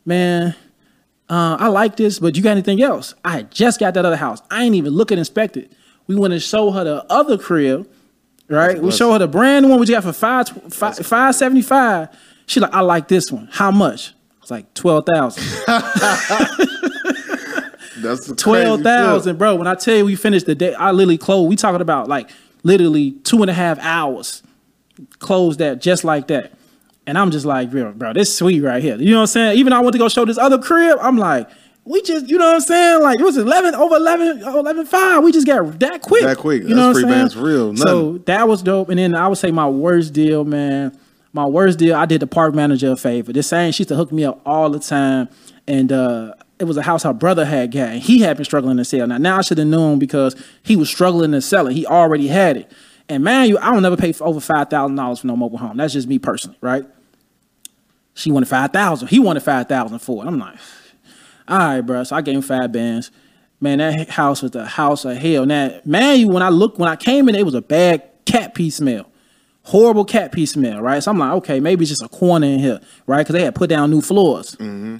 [0.05, 0.55] "Man,
[1.29, 4.41] uh, I like this, but you got anything else?" I just got that other house.
[4.51, 5.71] I ain't even look and inspect it.
[6.07, 7.89] We went and show her the other crib,
[8.47, 8.81] right?
[8.81, 12.09] We show her the brand new one we got for five five five seventy five.
[12.45, 13.47] She like, I like this one.
[13.51, 14.13] How much?
[14.41, 15.43] It's like twelve thousand.
[17.97, 19.55] That's Twelve thousand, bro.
[19.55, 21.49] When I tell you we finished the day, I literally closed.
[21.49, 22.29] We talking about like
[22.63, 24.43] literally two and a half hours.
[25.19, 26.53] Closed that just like that.
[27.07, 28.95] And I'm just like, bro, bro, this sweet right here.
[28.95, 29.57] You know what I'm saying?
[29.57, 30.99] Even I went to go show this other crib.
[31.01, 31.49] I'm like,
[31.83, 33.01] we just, you know what I'm saying?
[33.01, 35.23] Like it was 11 over 11, 11 5.
[35.23, 36.23] We just got that quick.
[36.23, 36.63] That quick.
[36.63, 37.43] You know That's what free I'm saying?
[37.43, 37.77] real.
[37.77, 38.89] So that was dope.
[38.89, 40.97] And then I would say my worst deal, man.
[41.33, 43.33] My worst deal, I did the park manager a favor.
[43.33, 45.29] This same, she used to hook me up all the time.
[45.67, 47.89] And uh it was a house her brother had got.
[47.89, 49.07] And he had been struggling to sell.
[49.07, 51.73] Now, now I should have known because he was struggling to sell it.
[51.73, 52.71] He already had it.
[53.09, 55.57] And man, you, I don't never pay for over five thousand dollars for no mobile
[55.57, 55.77] home.
[55.77, 56.85] That's just me personally, right?
[58.13, 59.07] She wanted five thousand.
[59.07, 60.27] He wanted five thousand for it.
[60.27, 60.55] I'm like,
[61.47, 62.03] all right, bro.
[62.03, 63.09] So I gave him five bands.
[63.59, 65.47] Man, that house was the house of hell.
[65.47, 68.53] Now, man, you when I looked when I came in, it was a bad cat
[68.53, 69.09] pee smell,
[69.63, 71.01] horrible cat pee smell, right?
[71.01, 73.19] So I'm like, okay, maybe it's just a corner in here, right?
[73.19, 74.55] Because they had put down new floors.
[74.57, 74.97] Mm-hmm.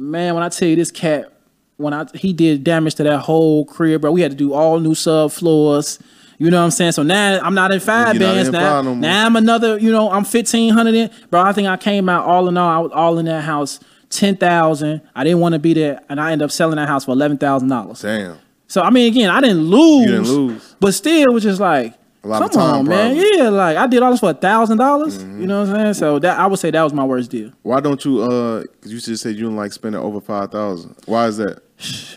[0.00, 1.30] Man, when I tell you this cat,
[1.76, 4.80] when I he did damage to that whole crib, bro, we had to do all
[4.80, 5.98] new sub floors.
[6.38, 6.92] You know what I'm saying?
[6.92, 8.80] So now I'm not in five You're bands now.
[8.80, 11.42] no now I'm another, you know, I'm fifteen hundred in, bro.
[11.42, 14.36] I think I came out all in all, I was all in that house ten
[14.36, 15.02] thousand.
[15.14, 17.36] I didn't want to be there, and I ended up selling that house for eleven
[17.36, 18.00] thousand dollars.
[18.00, 18.38] Damn.
[18.68, 20.06] So I mean, again, I didn't lose.
[20.06, 20.76] You didn't lose.
[20.80, 23.16] but still, it was just like, come on, man.
[23.16, 25.18] Yeah, like I did all this for a thousand dollars.
[25.18, 25.40] Mm-hmm.
[25.40, 25.94] You know what I'm saying?
[25.94, 27.50] So that I would say that was my worst deal.
[27.62, 28.22] Why don't you?
[28.22, 30.96] Uh, 'cause you just said you don't like spending over five thousand.
[31.06, 31.62] Why is that?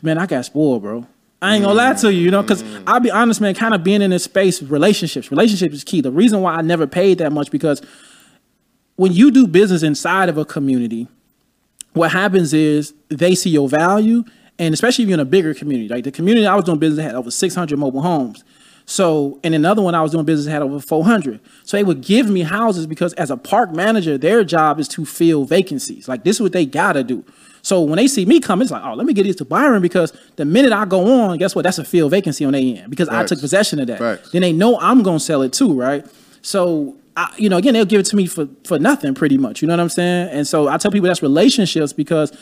[0.04, 1.08] Man, I got spoiled, bro.
[1.42, 3.54] I ain't gonna lie to you, you know, because I'll be honest, man.
[3.54, 6.02] Kind of being in this space, relationships, relationships is key.
[6.02, 7.82] The reason why I never paid that much because
[8.96, 11.08] when you do business inside of a community,
[11.94, 14.24] what happens is they see your value,
[14.60, 17.04] and especially if you're in a bigger community, like the community I was doing business
[17.06, 18.44] had over 600 mobile homes.
[18.86, 21.40] So, and another one I was doing business had over 400.
[21.64, 25.06] So they would give me houses because as a park manager, their job is to
[25.06, 26.08] fill vacancies.
[26.08, 27.24] Like this is what they gotta do.
[27.62, 29.82] So when they see me come, it's like, oh, let me get these to Byron
[29.82, 31.62] because the minute I go on, guess what?
[31.62, 34.00] That's a fill vacancy on their end because I took possession of that.
[34.00, 34.32] Facts.
[34.32, 36.06] Then they know I'm gonna sell it too, right?
[36.42, 39.62] So I, you know, again, they'll give it to me for for nothing, pretty much.
[39.62, 40.30] You know what I'm saying?
[40.30, 42.34] And so I tell people that's relationships because,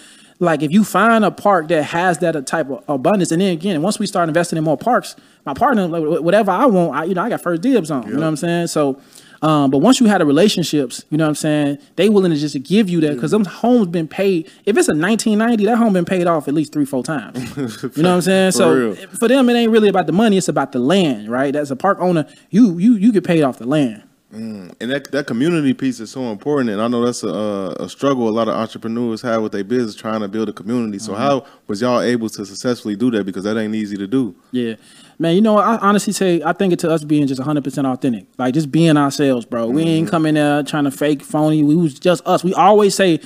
[0.42, 3.82] like, if you find a park that has that type of abundance, and then again,
[3.84, 5.88] once we start investing in more parks, my partner,
[6.20, 8.08] whatever I want, I, you know, I got first dibs on.
[8.08, 8.68] You know what I'm saying?
[8.68, 9.00] So.
[9.44, 12.38] Um, but once you had the relationships, you know what I'm saying, they willing to
[12.38, 14.46] just give you that because them homes been paid.
[14.68, 17.40] If it's a 1990, that home been paid off at least three, four times.
[17.98, 18.52] You know what I'm saying?
[18.52, 18.96] For so real.
[19.18, 21.56] for them, it ain't really about the money; it's about the land, right?
[21.56, 24.04] As a park owner, you you you get paid off the land.
[24.34, 28.30] And that that community piece is so important, and I know that's a a struggle
[28.30, 31.00] a lot of entrepreneurs have with their business trying to build a community.
[31.00, 31.22] So Mm-hmm.
[31.22, 33.26] how was y'all able to successfully do that?
[33.26, 34.34] Because that ain't easy to do.
[34.52, 34.76] Yeah,
[35.20, 35.36] man.
[35.36, 38.26] You know, I honestly say I think it to us being just 100 percent authentic,
[38.38, 39.68] like just being ourselves, bro.
[39.68, 41.62] We ain't coming there trying to fake phony.
[41.64, 42.44] We was just us.
[42.44, 43.20] We always say.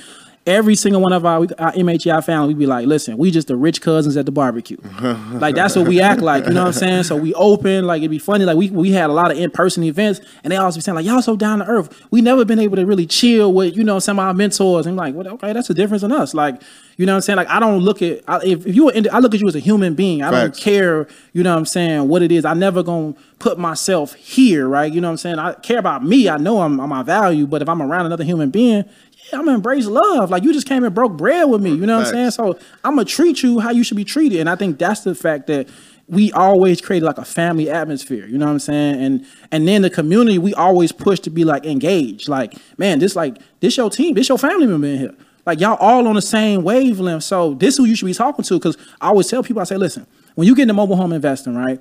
[0.46, 3.56] Every single one of our, our MHI family, we'd be like, listen, we just the
[3.56, 4.76] rich cousins at the barbecue.
[5.32, 7.02] like that's what we act like, you know what I'm saying?
[7.02, 8.44] So we open, like it'd be funny.
[8.44, 10.94] Like we we had a lot of in person events, and they always be saying
[10.94, 12.06] like, y'all so down to earth.
[12.10, 14.86] We never been able to really chill with you know some of our mentors.
[14.86, 16.32] And I'm like, well, okay, that's the difference in us.
[16.32, 16.62] Like,
[16.96, 17.36] you know what I'm saying?
[17.36, 19.48] Like I don't look at I, if, if you were, in, I look at you
[19.48, 20.22] as a human being.
[20.22, 22.44] I don't care, you know what I'm saying, what it is.
[22.44, 24.92] I never gonna put myself here, right?
[24.92, 25.38] You know what I'm saying?
[25.38, 26.28] I care about me.
[26.28, 28.84] I know I'm, I'm my value, but if I'm around another human being,
[29.32, 30.30] yeah, I'm gonna embrace love.
[30.30, 31.70] Like you just came and broke bread with me.
[31.70, 32.30] You know what I'm saying?
[32.32, 34.40] So I'm gonna treat you how you should be treated.
[34.40, 35.68] And I think that's the fact that
[36.08, 38.26] we always create like a family atmosphere.
[38.26, 39.02] You know what I'm saying?
[39.02, 42.28] And and then the community, we always push to be like engaged.
[42.28, 45.14] Like, man, this like this your team, this your family member in here.
[45.44, 47.24] Like y'all all on the same wavelength.
[47.24, 48.60] So this who you should be talking to.
[48.60, 51.56] Cause I always tell people, I say, listen, when you get into mobile home investing,
[51.56, 51.80] right?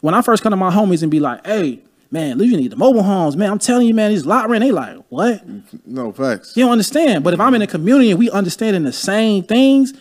[0.00, 1.82] When I first come to my homies and be like, hey,
[2.14, 3.50] man, you need the mobile homes, man.
[3.50, 5.42] I'm telling you, man, these lot rent, they like, what?
[5.84, 6.56] No facts.
[6.56, 7.24] You don't understand.
[7.24, 9.92] But if I'm in a community and we understanding the same things,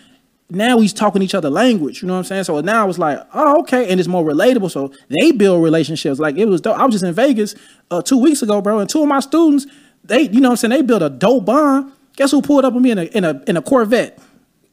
[0.50, 2.02] now we talking each other language.
[2.02, 2.44] You know what I'm saying?
[2.44, 4.70] So now it's like, oh, okay, and it's more relatable.
[4.70, 6.20] So they build relationships.
[6.20, 6.78] Like it was dope.
[6.78, 7.56] I was just in Vegas
[7.90, 9.66] uh, two weeks ago, bro, and two of my students,
[10.04, 11.92] they, you know what I'm saying, they built a dope bond.
[12.16, 14.20] Guess who pulled up on me in a in a in a Corvette?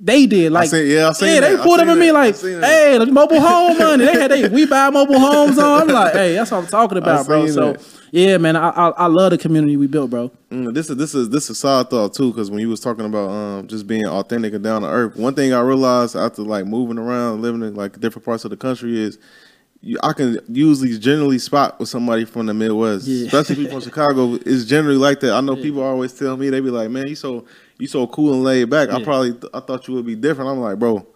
[0.02, 1.20] They did like seen- yeah, yeah, that.
[1.20, 4.06] they I pulled up at me like, hey, the mobile home money.
[4.06, 5.82] They had they we buy mobile homes on.
[5.82, 7.46] I'm like, hey, that's what I'm talking about, bro.
[7.48, 7.84] So that.
[8.10, 10.30] yeah, man, I, I I love the community we built, bro.
[10.50, 12.80] Mm, this is this is this is a side thought too, because when you was
[12.80, 16.40] talking about um just being authentic and down to earth, one thing I realized after
[16.42, 19.18] like moving around, living in like different parts of the country is.
[19.82, 23.24] You, I can usually generally spot with somebody from the Midwest, Yeah.
[23.28, 24.34] especially people from Chicago.
[24.34, 25.32] It's generally like that.
[25.32, 27.46] I know people always tell me they be like, "Man, you so
[27.80, 30.50] you so cool and laid back." I probably th- I thought you would be different.
[30.50, 31.06] I'm like, bro,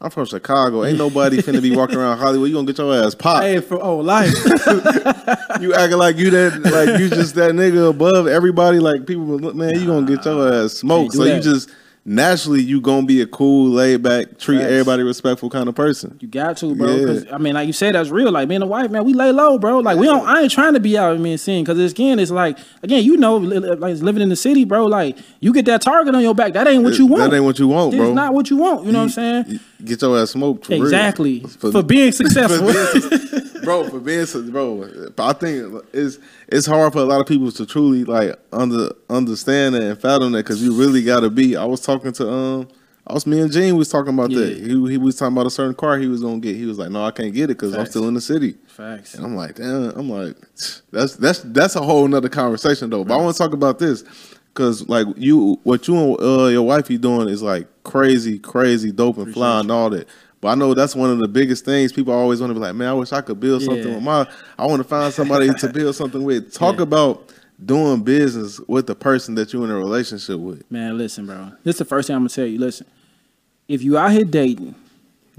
[0.00, 0.84] I'm from Chicago.
[0.84, 2.48] Ain't nobody finna be walking around Hollywood.
[2.48, 3.44] You gonna get your ass popped.
[3.44, 4.34] Hey, for oh life.
[5.60, 8.78] You acting like you that like you just that nigga above everybody.
[8.78, 11.14] Like people, look, man, you gonna get your ass smoked.
[11.14, 11.70] So you just
[12.08, 14.70] naturally you gonna be a cool, laid back, treat Facts.
[14.70, 16.16] everybody respectful kind of person.
[16.20, 16.94] You got to, bro.
[16.96, 17.06] Yeah.
[17.06, 18.32] 'cause, I mean, like you said, that's real.
[18.32, 19.78] Like me and the wife, man, we lay low, bro.
[19.80, 20.26] Like we don't.
[20.26, 21.14] I ain't trying to be out.
[21.14, 24.28] I mean, seeing because again, it's like again, you know, li- li- like living in
[24.30, 24.86] the city, bro.
[24.86, 26.54] Like you get that target on your back.
[26.54, 27.30] That ain't what you want.
[27.30, 28.14] That ain't what you want, It's bro.
[28.14, 28.86] not what you want.
[28.86, 29.60] You know what I'm saying?
[29.84, 30.66] Get your ass smoked.
[30.66, 30.82] For real.
[30.82, 31.40] Exactly.
[31.40, 32.68] For- For, being successful.
[33.68, 37.50] bro, for being so, bro, I think it's it's hard for a lot of people
[37.52, 41.56] to truly like under understand that and fathom that because you really got to be.
[41.56, 42.68] I was talking to um,
[43.08, 44.58] I was me and Gene was talking about that.
[44.58, 46.56] He he was talking about a certain car he was gonna get.
[46.56, 48.56] He was like, no, I can't get it because I'm still in the city.
[48.66, 49.14] Facts.
[49.14, 49.90] And I'm like, damn.
[49.96, 50.36] I'm like,
[50.90, 53.04] that's that's that's a whole nother conversation though.
[53.04, 54.04] But I want to talk about this
[54.48, 58.92] because like you, what you and uh, your wife you doing is like crazy, crazy,
[58.92, 60.06] dope and fly and all that.
[60.40, 62.74] But I know that's one of the biggest things people always want to be like,
[62.74, 63.94] man, I wish I could build something Yeah.
[63.94, 64.26] with my.
[64.58, 66.52] I want to find somebody to build something with.
[66.52, 66.82] Talk Yeah.
[66.82, 67.30] about
[67.64, 70.70] doing business with the person that you're in a relationship with.
[70.70, 71.50] Man, listen, bro.
[71.64, 72.58] This is the first thing I'm gonna tell you.
[72.58, 72.86] Listen,
[73.66, 74.76] if you out here dating,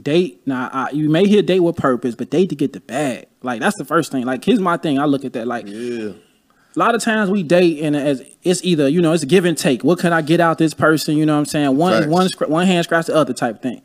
[0.02, 0.70] date now.
[0.72, 3.28] I, you may hit date with purpose, but date to get the bag.
[3.42, 4.26] Like that's the first thing.
[4.26, 5.00] Like here's my thing.
[5.00, 5.48] I look at that.
[5.48, 6.10] Like Yeah.
[6.10, 6.16] a
[6.80, 9.58] lot of times we date and as it's either you know it's a give and
[9.58, 9.84] take.
[9.86, 11.16] What can I get out this person?
[11.16, 11.78] You know what I'm saying?
[11.78, 12.38] One Facts.
[12.40, 13.82] one one hand scratch the other type thing.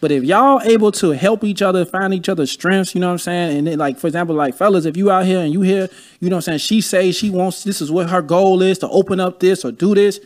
[0.00, 3.12] But if y'all able to help each other, find each other's strengths, you know what
[3.14, 3.58] I'm saying?
[3.58, 5.88] And then like for example, like fellas, if you out here and you hear,
[6.20, 8.78] you know what I'm saying, she says she wants this is what her goal is
[8.78, 10.20] to open up this or do this.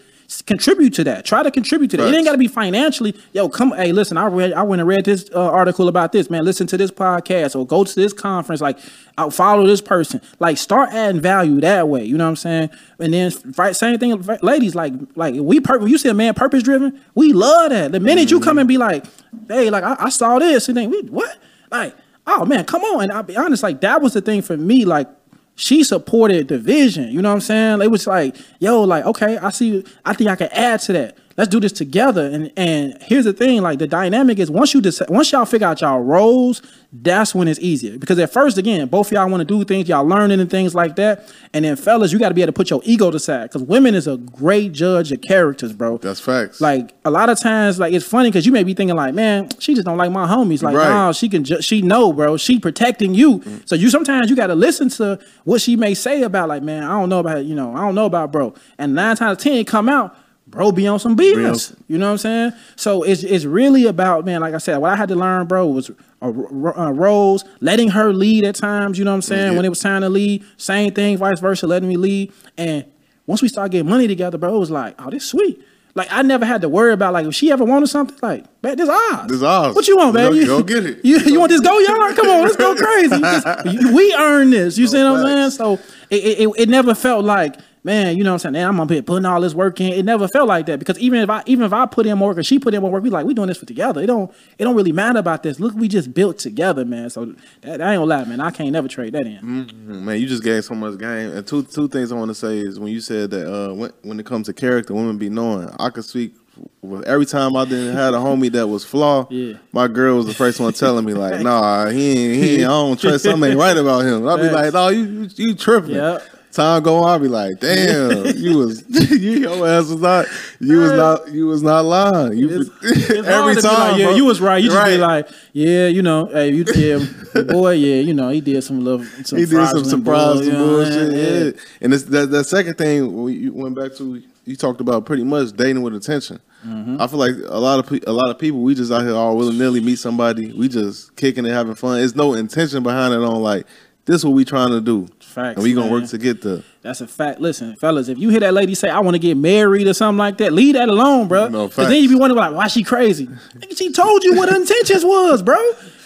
[0.47, 1.25] Contribute to that.
[1.25, 2.07] Try to contribute to that.
[2.09, 3.17] It ain't got to be financially.
[3.33, 3.73] Yo, come.
[3.73, 4.17] Hey, listen.
[4.17, 4.53] I read.
[4.53, 6.31] I went and read this uh, article about this.
[6.31, 8.61] Man, listen to this podcast or go to this conference.
[8.61, 8.79] Like,
[9.19, 10.21] I'll follow this person.
[10.39, 12.05] Like, start adding value that way.
[12.05, 12.71] You know what I'm saying?
[13.01, 14.77] And then, right, same thing, ladies.
[14.77, 15.59] Like, like we.
[15.59, 17.91] Pur- you see a man purpose driven, we love that.
[17.91, 19.07] The minute you come and be like,
[19.49, 21.39] hey, like I, I saw this, and then we what?
[21.73, 21.97] Like,
[22.29, 23.03] oh man, come on.
[23.03, 23.65] And I'll be honest.
[23.65, 24.85] Like that was the thing for me.
[24.85, 25.09] Like
[25.55, 27.09] she supported the vision.
[27.09, 27.83] You know what I'm saying?
[27.83, 29.85] It was like, yo, like, okay, I see.
[30.05, 31.19] I think I can add to that.
[31.41, 32.27] Let's do this together.
[32.27, 35.67] And and here's the thing, like the dynamic is once you decide, once y'all figure
[35.67, 36.61] out y'all roles,
[36.93, 37.97] that's when it's easier.
[37.99, 40.75] Because at first, again, both of y'all want to do things, y'all learning and things
[40.75, 41.33] like that.
[41.55, 43.45] And then fellas, you got to be able to put your ego to side.
[43.45, 45.97] Because women is a great judge of characters, bro.
[45.97, 46.61] That's facts.
[46.61, 49.49] Like a lot of times, like it's funny because you may be thinking like, man,
[49.61, 50.63] she just don't like my homies.
[50.63, 50.91] Like, Right.
[50.91, 52.37] nah, she can, ju- she know, bro.
[52.37, 53.43] She protecting you.
[53.65, 56.83] So you sometimes you got to listen to what she may say about, like, man,
[56.85, 58.53] I don't know about, you know, I don't know about bro.
[58.77, 60.15] And nine times ten, come out,
[60.51, 61.75] bro, be on some BS.
[61.89, 62.53] You know what I'm saying?
[62.77, 64.41] So it's it's really about, man.
[64.41, 65.91] Like I said, what I had to learn, bro, was
[66.23, 68.99] uh, ro- uh, roles, letting her lead at times.
[68.99, 69.53] You know what I'm saying?
[69.53, 69.57] Yeah.
[69.57, 72.33] When it was time to lead, same thing, vice versa, letting me lead.
[72.59, 72.85] And
[73.27, 75.65] once we started getting money together, bro, it was like, oh, this sweet.
[75.97, 78.77] Like I never had to worry about like if she ever wanted something, like, man,
[78.77, 79.27] this ours.
[79.29, 79.75] This ours.
[79.75, 80.31] What you want, man?
[80.31, 81.01] Go- You, go get it.
[81.05, 82.15] You, you want this go yard?
[82.17, 83.19] Come on, let's go crazy.
[83.19, 84.79] Just- we earn this.
[84.79, 85.51] You see what I'm saying?
[85.51, 85.73] So
[86.09, 88.65] it, it, it never felt like, man, you know what I'm saying?
[88.65, 89.93] I'm gonna be putting all this work in.
[89.93, 92.29] It never felt like that because even if I even if I put in more
[92.29, 94.03] work or she put in more work, we like we doing this for together.
[94.03, 95.61] It don't it don't really matter about this.
[95.61, 97.11] Look, we just built together, man.
[97.11, 98.41] So that, I ain't gonna lie, man.
[98.41, 100.05] I can't never trade that in.
[100.05, 101.33] Man, you just gave so much game.
[101.33, 103.91] And two two things I want to say is when you said that uh, when
[104.03, 105.69] when it comes to character, women be knowing.
[105.79, 106.35] I could speak.
[106.83, 109.55] With every time I didn't had a homie that was flawed, Yeah.
[109.73, 112.67] my girl was the first one telling me like, "Nah, he ain't, he ain't, I
[112.67, 115.95] don't trust something ain't right about him." I'll be like, "No, you you, you tripping."
[115.95, 116.23] Yep.
[116.53, 120.27] Time go on, I'll be like, "Damn, you was you your ass was not
[120.59, 124.17] you was not you was not lying." You It's, it's every time, like, yeah, bro.
[124.17, 124.63] you was right.
[124.63, 128.41] You just be like, yeah, you know, hey, you yeah, boy, yeah, you know, he
[128.41, 130.93] did some little, some he did some surprise you know bullshit.
[130.93, 131.55] saying?
[131.55, 131.61] Yeah.
[131.83, 135.53] And it's, that that second thing you went back to you talked about pretty much
[135.53, 136.41] dating with intention.
[136.67, 137.01] Mm-hmm.
[137.01, 139.15] I feel like a lot of pe- a lot of people we just out here
[139.15, 140.53] all willy nilly meet somebody.
[140.53, 141.99] We just kicking and having fun.
[141.99, 143.19] There's no intention behind it.
[143.19, 143.67] On like
[144.07, 146.01] this, is what we trying to do, Facts, and we gonna man.
[146.01, 146.65] work to get the.
[146.83, 147.41] That's a fact.
[147.41, 150.19] Listen, fellas, if you hear that lady say, "I want to get married" or something
[150.19, 151.49] like that, leave that alone, bro.
[151.49, 153.29] No, Because then you be wondering like, why she crazy?
[153.77, 155.57] She told you what her intentions was, bro.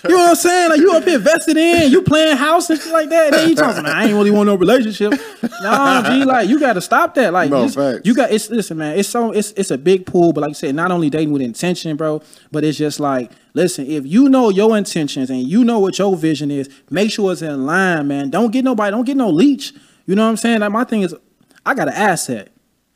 [0.05, 0.71] You know what I'm saying?
[0.71, 3.27] Like you up here vested in, you playing house and shit like that.
[3.27, 5.12] And then you talking, I ain't really want no relationship.
[5.62, 7.33] No, G, like you got to stop that.
[7.33, 8.03] Like No, facts.
[8.05, 8.31] you got.
[8.31, 8.99] It's listen, man.
[8.99, 11.43] It's so it's it's a big pool, but like I said, not only dating with
[11.43, 12.21] intention, bro,
[12.53, 16.17] but it's just like, listen, if you know your intentions and you know what your
[16.17, 18.31] vision is, make sure it's in line, man.
[18.31, 19.73] Don't get nobody, don't get no leech.
[20.07, 20.61] You know what I'm saying?
[20.61, 21.14] Like my thing is,
[21.64, 22.51] I got an asset.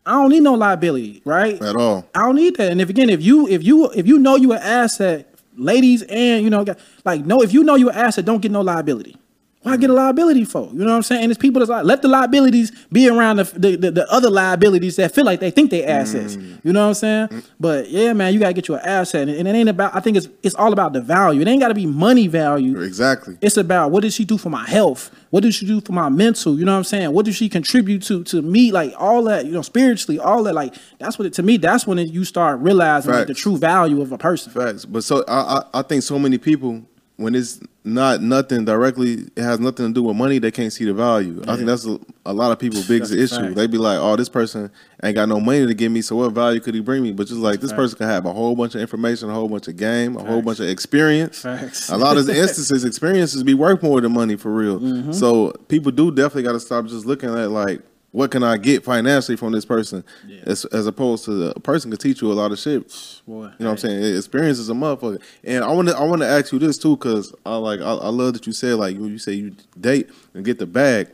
[0.05, 1.61] I don't need no liability, right?
[1.62, 2.07] At all.
[2.14, 2.71] I don't need that.
[2.73, 6.42] And if again, if you if you if you know you an asset, ladies and
[6.42, 6.64] you know,
[7.05, 9.16] like no, if you know you an asset, don't get no liability.
[9.62, 10.68] Why get a liability for?
[10.73, 11.25] You know what I'm saying?
[11.25, 14.31] And it's people that's like, let the liabilities be around the the, the, the other
[14.31, 16.37] liabilities that feel like they think they assets.
[16.37, 16.64] Mm.
[16.64, 17.42] You know what I'm saying?
[17.59, 19.97] But yeah, man, you gotta get you an asset, and, and it ain't about.
[19.97, 21.40] I think it's it's all about the value.
[21.40, 22.81] It ain't got to be money value.
[22.81, 23.37] Exactly.
[23.40, 25.11] It's about what does she do for my health?
[25.31, 26.57] What does she do for my mental?
[26.57, 27.12] You know what I'm saying?
[27.12, 28.71] What does she contribute to to me?
[28.71, 30.55] Like all that, you know, spiritually, all that.
[30.55, 31.57] Like that's what it to me.
[31.57, 34.53] That's when it, you start realizing like, the true value of a person.
[34.53, 34.85] Facts.
[34.85, 36.85] But so I, I I think so many people
[37.18, 40.38] when it's not nothing directly, it has nothing to do with money.
[40.38, 41.42] They can't see the value.
[41.48, 43.42] I think that's a, a lot of people' biggest issue.
[43.42, 43.57] fact.
[43.57, 44.70] They be like, "Oh, this person
[45.02, 47.26] ain't got no money to give me, so what value could he bring me?" But
[47.26, 49.76] just like this person can have a whole bunch of information, a whole bunch of
[49.76, 51.42] game, a whole bunch of experience.
[51.42, 51.90] Facts.
[51.90, 54.78] A lot of instances, experiences be worth more than money for real.
[54.78, 55.12] Mm-hmm.
[55.12, 57.83] So people do definitely got to stop just looking at like.
[58.11, 60.03] What can I get financially from this person,
[60.44, 62.88] as, as opposed to a person can teach you a lot of shit.
[63.27, 64.16] Boy, You know what I'm saying?
[64.16, 65.21] Experience is a motherfucker.
[65.44, 67.85] And I want to I want to ask you this too, cause I like I,
[67.85, 71.09] I love that you said like when you say you date and get the bag.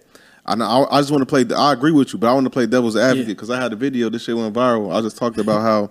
[0.46, 1.44] I know, I, I just want to play.
[1.56, 3.34] I agree with you, but I want to play devil's advocate Yeah.
[3.34, 4.08] because I had a video.
[4.10, 4.94] This shit went viral.
[4.94, 5.90] I just talked about how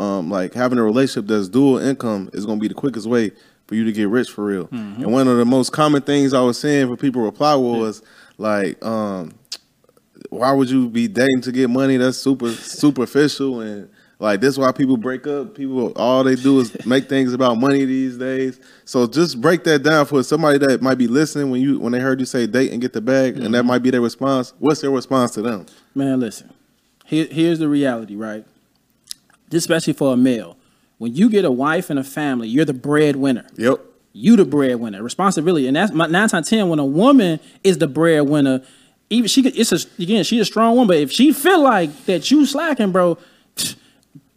[0.00, 3.32] um like having a relationship that's dual income is gonna be the quickest way
[3.66, 4.66] for you to get rich for real.
[4.68, 5.02] Mm-hmm.
[5.02, 8.02] And one of the most common things I was seeing for people reply was
[8.38, 9.32] like um
[10.34, 11.96] why would you be dating to get money?
[11.96, 15.54] That's super superficial and like this why people break up.
[15.54, 18.60] People all they do is make things about money these days.
[18.84, 22.00] So just break that down for somebody that might be listening when you when they
[22.00, 23.66] heard you say date and get the bag and that mm-hmm.
[23.68, 24.54] might be their response.
[24.58, 25.66] What's their response to them?
[25.94, 26.52] Man, listen.
[27.04, 28.46] Here, here's the reality, right?
[29.52, 30.56] Especially for a male.
[30.98, 33.46] When you get a wife and a family, you're the breadwinner.
[33.56, 33.80] Yep.
[34.12, 35.02] You the breadwinner.
[35.02, 36.68] Responsibility, and that's my nine times ten.
[36.68, 38.62] When a woman is the breadwinner,
[39.14, 39.56] even she could.
[39.58, 40.88] It's a again, she's a strong woman.
[40.88, 43.18] But if she feel like that you slacking, bro,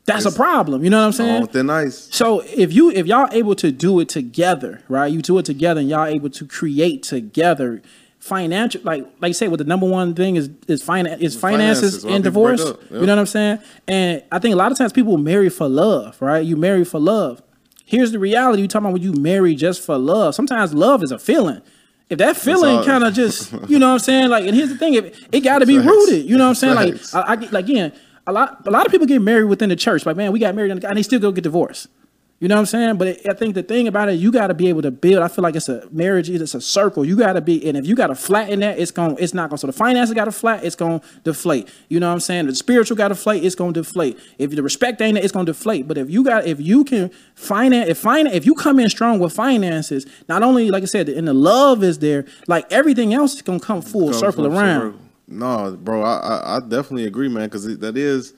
[0.05, 0.83] that's a problem.
[0.83, 1.41] You know what I'm saying?
[1.43, 2.07] On thin ice.
[2.11, 5.11] So if you if y'all able to do it together, right?
[5.11, 7.81] You do it together and y'all able to create together
[8.19, 12.01] financial like like you say what the number one thing is is finance is finances,
[12.01, 12.61] Finances, and divorce.
[12.65, 13.59] up, You know what I'm saying?
[13.87, 16.43] And I think a lot of times people marry for love, right?
[16.43, 17.41] You marry for love.
[17.85, 18.61] Here's the reality.
[18.63, 20.35] You talking about when you marry just for love.
[20.35, 21.61] Sometimes love is a feeling.
[22.09, 24.29] If that feeling kind of just, you know what I'm saying?
[24.29, 26.25] Like, and here's the thing, if it got to be rooted.
[26.25, 26.75] You know what I'm saying?
[26.75, 26.95] Like.
[27.13, 27.91] I, I like again,
[28.25, 30.05] a lot a lot of people get married within the church.
[30.05, 31.87] Like, man, we got married and they still go get divorced.
[32.39, 32.97] You know what I'm saying?
[32.97, 35.23] But I think the thing about it, you got to be able to build.
[35.23, 36.29] I feel like it's a marriage.
[36.29, 37.03] It's a circle.
[37.03, 39.15] You got to be, and if you got to flatten that, it's going.
[39.15, 39.57] to It's not going.
[39.57, 40.63] to So the finances got to flat.
[40.63, 41.67] It's going to deflate.
[41.89, 42.45] You know what I'm saying?
[42.45, 43.43] The spiritual got to deflate.
[43.43, 44.19] It's going to deflate.
[44.37, 45.87] If the respect ain't, there, it's going to deflate.
[45.87, 49.17] But if you got, if you can finance, if finance, if you come in strong
[49.17, 53.33] with finances, not only like I said, and the love is there, like everything else
[53.33, 54.81] is going to come full Come circle around.
[54.91, 54.99] circle.
[55.27, 58.33] No, bro, I, I, I definitely agree, man, because that is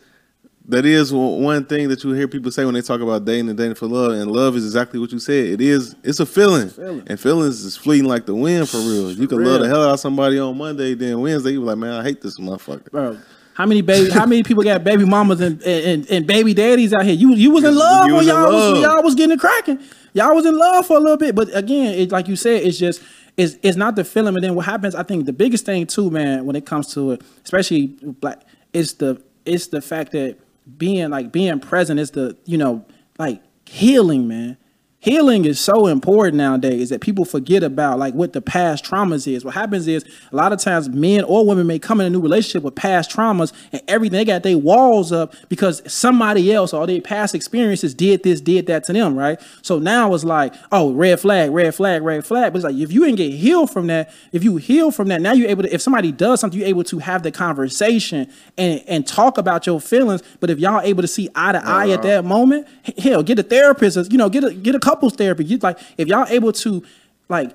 [0.70, 3.58] that is one thing that you hear people say when they talk about dating and
[3.58, 5.46] dating for love, and love is exactly what you said.
[5.48, 7.04] It is, it's a feeling, Feeling.
[7.08, 9.12] and feelings is fleeting like the wind for real.
[9.12, 9.60] You can love real.
[9.64, 12.22] the hell out of somebody on Monday, then Wednesday you be like, man, I hate
[12.22, 12.92] this motherfucker.
[12.92, 13.18] Bro,
[13.56, 14.10] how many baby?
[14.10, 17.16] How many people got baby mamas and, and, and baby daddies out here?
[17.16, 18.74] You you was in love you when y'all was love.
[18.74, 19.80] when y'all was getting it cracking.
[20.14, 22.78] Y'all was in love for a little bit, but again, it's like you said, it's
[22.78, 23.02] just
[23.38, 24.36] it's it's not the feeling.
[24.36, 24.96] And then what happens?
[24.96, 28.94] I think the biggest thing too, man, when it comes to it, especially black, it's
[28.94, 30.38] the it's the fact that
[30.78, 32.86] being like being present is the you know
[33.18, 34.58] like healing, man.
[35.02, 39.46] Healing is so important nowadays that people forget about like what the past traumas is.
[39.46, 42.20] What happens is a lot of times men or women may come in a new
[42.20, 46.86] relationship with past traumas and everything they got their walls up because somebody else or
[46.86, 49.40] their past experiences did this, did that to them, right?
[49.62, 52.52] So now it's like, oh, red flag, red flag, red flag.
[52.52, 55.22] But it's like if you didn't get healed from that, if you heal from that,
[55.22, 58.84] now you're able to, if somebody does something, you're able to have the conversation and
[58.86, 60.24] and talk about your feelings.
[60.42, 63.44] But if y'all able to see eye to eye at that moment, hell, get a
[63.44, 65.46] therapist, you know, get a get a couples therapy.
[65.46, 66.84] You like if y'all able to
[67.28, 67.52] like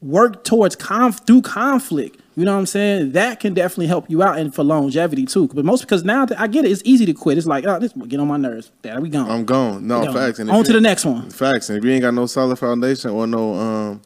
[0.00, 2.20] work towards conf through conflict.
[2.36, 3.12] You know what I'm saying?
[3.12, 5.48] That can definitely help you out and for longevity too.
[5.48, 7.38] But most because now that I get it, it's easy to quit.
[7.38, 8.70] It's like, oh, this get on my nerves.
[8.82, 9.24] There we go.
[9.24, 9.86] I'm gone.
[9.86, 10.14] No gone.
[10.14, 10.38] facts.
[10.40, 11.30] And on to the next one.
[11.30, 11.70] Facts.
[11.70, 14.02] And if you ain't got no solid foundation or no um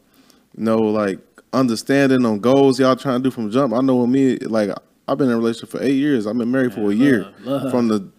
[0.55, 1.19] no like
[1.53, 4.69] understanding on goals y'all trying to do from jump, I know with me, like
[5.07, 6.27] I've been in a relationship for eight years.
[6.27, 7.27] I've been married for a year.
[7.41, 7.71] love.
[7.71, 8.09] From the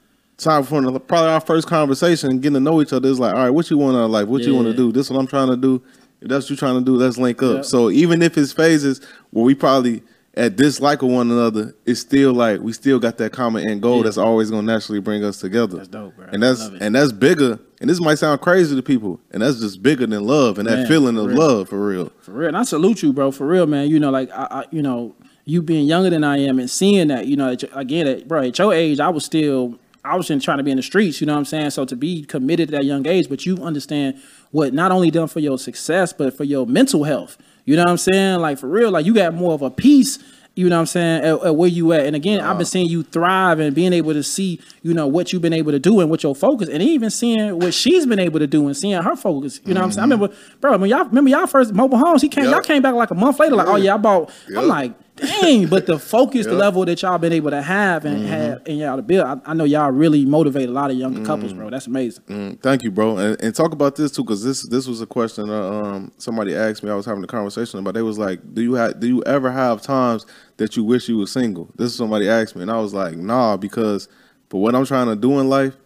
[0.43, 3.35] time from the, probably our first conversation, and getting to know each other, it's like,
[3.35, 4.29] all right, what you want out of life?
[4.29, 4.93] What you want to do?
[4.93, 5.83] This is what I'm trying to do.
[6.21, 7.57] If that's what you're trying to do, let's link up.
[7.57, 7.65] Yep.
[7.65, 9.01] So even if it's phases
[9.31, 10.03] where we probably
[10.35, 13.99] at dislike of one another, it's still like we still got that common end goal
[13.99, 14.03] Yeah.
[14.05, 15.79] that's always gonna naturally bring us together.
[15.79, 16.27] That's dope, bro.
[16.31, 17.59] And that's and that's bigger.
[17.81, 20.87] And this might sound crazy to people, and that's just bigger than love and that
[20.87, 21.39] feeling of real.
[21.39, 22.13] love for real.
[22.21, 23.31] For real, and I salute you, bro.
[23.33, 23.89] For real, man.
[23.89, 25.15] You know, like I, I you know,
[25.47, 28.59] you being younger than I am and seeing that, you know, again, at, bro, at
[28.59, 31.21] your age, I was still, I was in trying to be in the streets.
[31.21, 31.71] You know what I'm saying?
[31.71, 35.29] So to be committed at that young age, but you understand what not only done
[35.29, 37.37] for your success, but for your mental health.
[37.65, 38.41] You know what I'm saying?
[38.41, 40.19] Like for real, like you got more of a peace.
[40.57, 41.25] You know what I'm saying?
[41.25, 42.07] At, at where you at?
[42.07, 45.33] And again, I've been seeing you thrive and being able to see, you know, what
[45.33, 48.19] you've been able to do and what your focus, and even seeing what she's been
[48.19, 49.61] able to do and seeing her focus.
[49.65, 50.13] You know what I'm saying?
[50.13, 50.23] I mm-hmm.
[50.23, 52.53] remember, bro, when y'all remember y'all first mobile homes, he came, Yep.
[52.53, 54.31] y'all came back like a month later, like, oh yeah, I bought.
[54.49, 54.59] Yep.
[54.59, 58.27] I'm like, dang, but the focus, the level that y'all been able to have and
[58.27, 61.25] have and y'all to build, I, I know y'all really motivate a lot of younger
[61.25, 61.71] couples, bro.
[61.71, 62.25] That's amazing.
[62.25, 63.17] Mm, Thank you, bro.
[63.19, 66.55] And, and talk about this too, because this this was a question uh, um, somebody
[66.55, 66.91] asked me.
[66.91, 67.95] I was having a conversation about.
[67.95, 71.19] They was like, "Do you have do you ever have times that you wish you
[71.19, 74.09] were single?" This is somebody asked me, and I was like, "Nah," because
[74.49, 75.77] for what I'm trying to do in life,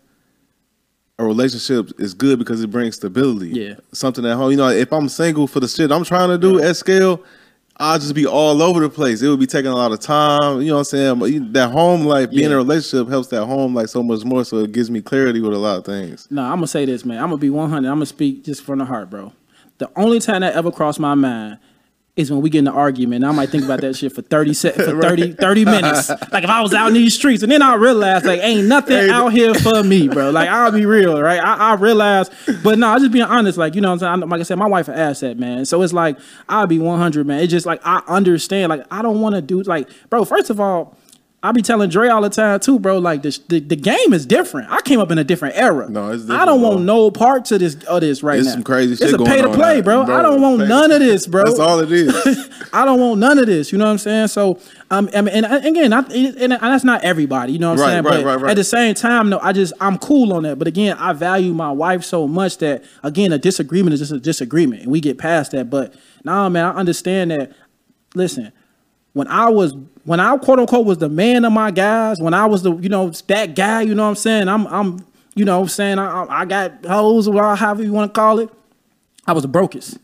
[1.18, 3.50] a relationship is good because it brings stability.
[3.50, 3.74] Yeah.
[3.92, 4.50] something at home.
[4.50, 7.22] You know, if I'm single for the shit I'm trying to do at scale.
[7.76, 9.20] I'll just be all over the place.
[9.20, 10.60] It would be taking a lot of time.
[10.60, 11.18] You know what I'm saying?
[11.18, 14.44] But that home life, being in a relationship helps that home life so much more.
[14.44, 16.28] So it gives me clarity with a lot of things.
[16.30, 17.18] No, I'm gonna say this, man.
[17.18, 17.88] I'm gonna be 100.
[17.88, 19.32] I'm gonna speak just from the heart, bro.
[19.78, 21.58] The only time that ever crossed my mind
[22.16, 23.24] is when we get in an argument.
[23.24, 26.08] I might think about that shit for 30 sec- for 30, 30 minutes.
[26.30, 29.10] Like if I was out in these streets, and then I realize like ain't nothing
[29.10, 30.30] out here for me, bro.
[30.30, 31.40] Like I'll be real, right?
[31.40, 32.30] I, I realize,
[32.62, 33.58] but no, I just being honest.
[33.58, 34.30] Like you know, what I'm saying.
[34.30, 35.64] Like I said, my wife an asset, man.
[35.64, 36.16] So it's like
[36.48, 37.40] I'll be 100, man.
[37.40, 38.70] It's just like I understand.
[38.70, 40.24] Like I don't want to do like, bro.
[40.24, 40.96] First of all.
[41.44, 42.96] I be telling Dre all the time too, bro.
[42.98, 44.70] Like the, the the game is different.
[44.70, 45.90] I came up in a different era.
[45.90, 46.70] No, it's different, I don't bro.
[46.70, 48.54] want no part to this of this right It's now.
[48.54, 50.06] some crazy It's shit a going pay to play, bro.
[50.06, 50.16] bro.
[50.16, 51.44] I don't want none of this, bro.
[51.44, 52.48] That's all it is.
[52.72, 53.72] I don't want none of this.
[53.72, 54.28] You know what I'm saying?
[54.28, 54.58] So,
[54.90, 57.52] um, I mean, and and again, I, and, and that's not everybody.
[57.52, 58.04] You know what I'm Right, saying?
[58.04, 58.50] right, but right, right.
[58.52, 60.58] at the same time, no, I just I'm cool on that.
[60.58, 64.18] But again, I value my wife so much that again, a disagreement is just a
[64.18, 65.68] disagreement, and we get past that.
[65.68, 65.92] But
[66.24, 67.52] nah, man, I understand that.
[68.14, 68.50] Listen,
[69.14, 72.44] when I was when I quote unquote was the man of my guys, when I
[72.46, 74.48] was the you know that guy, you know what I'm saying?
[74.48, 77.92] I'm I'm you know what I'm saying I I I got hoes or however you
[77.92, 78.50] want to call it.
[79.26, 79.98] I was the brokest.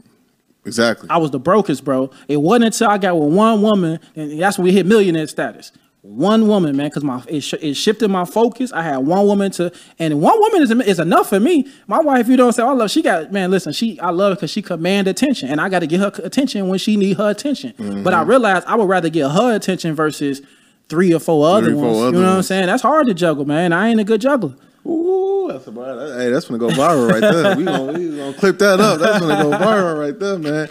[0.64, 1.08] Exactly.
[1.10, 2.10] I was the brokest, bro.
[2.28, 5.72] It wasn't until I got with one woman, and that's when we hit millionaire status.
[6.02, 8.72] One woman, man, because my it, sh- it shifted my focus.
[8.72, 11.70] I had one woman to, and one woman is, is enough for me.
[11.88, 12.90] My wife, you don't say, I love.
[12.90, 13.50] She got man.
[13.50, 16.10] Listen, she I love her because she command attention, and I got to get her
[16.24, 17.74] attention when she need her attention.
[17.74, 18.02] Mm-hmm.
[18.02, 20.40] But I realized I would rather get her attention versus
[20.88, 21.98] three or four other Three four ones.
[21.98, 22.66] other you know what I'm saying?
[22.66, 23.74] That's hard to juggle, man.
[23.74, 24.54] I ain't a good juggler.
[24.86, 27.56] Ooh, that's about that, Hey, that's gonna go viral right there.
[27.56, 28.98] We gonna, we gonna clip that up.
[28.98, 30.68] That's gonna go viral right there, man.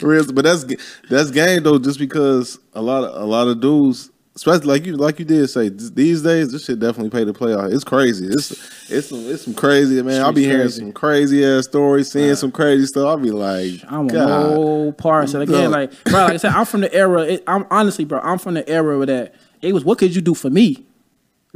[0.02, 0.64] Real, but that's
[1.10, 4.96] that's game though, just because a lot of a lot of dudes, especially like you
[4.96, 7.72] like you did say, these days this shit definitely pay to play out.
[7.72, 8.26] It's crazy.
[8.26, 8.52] It's
[8.88, 10.22] it's some it's some crazy man.
[10.22, 13.06] I'll be hearing some crazy ass stories, seeing some crazy stuff.
[13.08, 14.50] I'll be like, I want God.
[14.50, 15.34] no parts.
[15.34, 17.22] And again, like, bro, like I said, I'm from the era.
[17.22, 19.84] It, I'm honestly, bro, I'm from the era where that it was.
[19.84, 20.86] What could you do for me?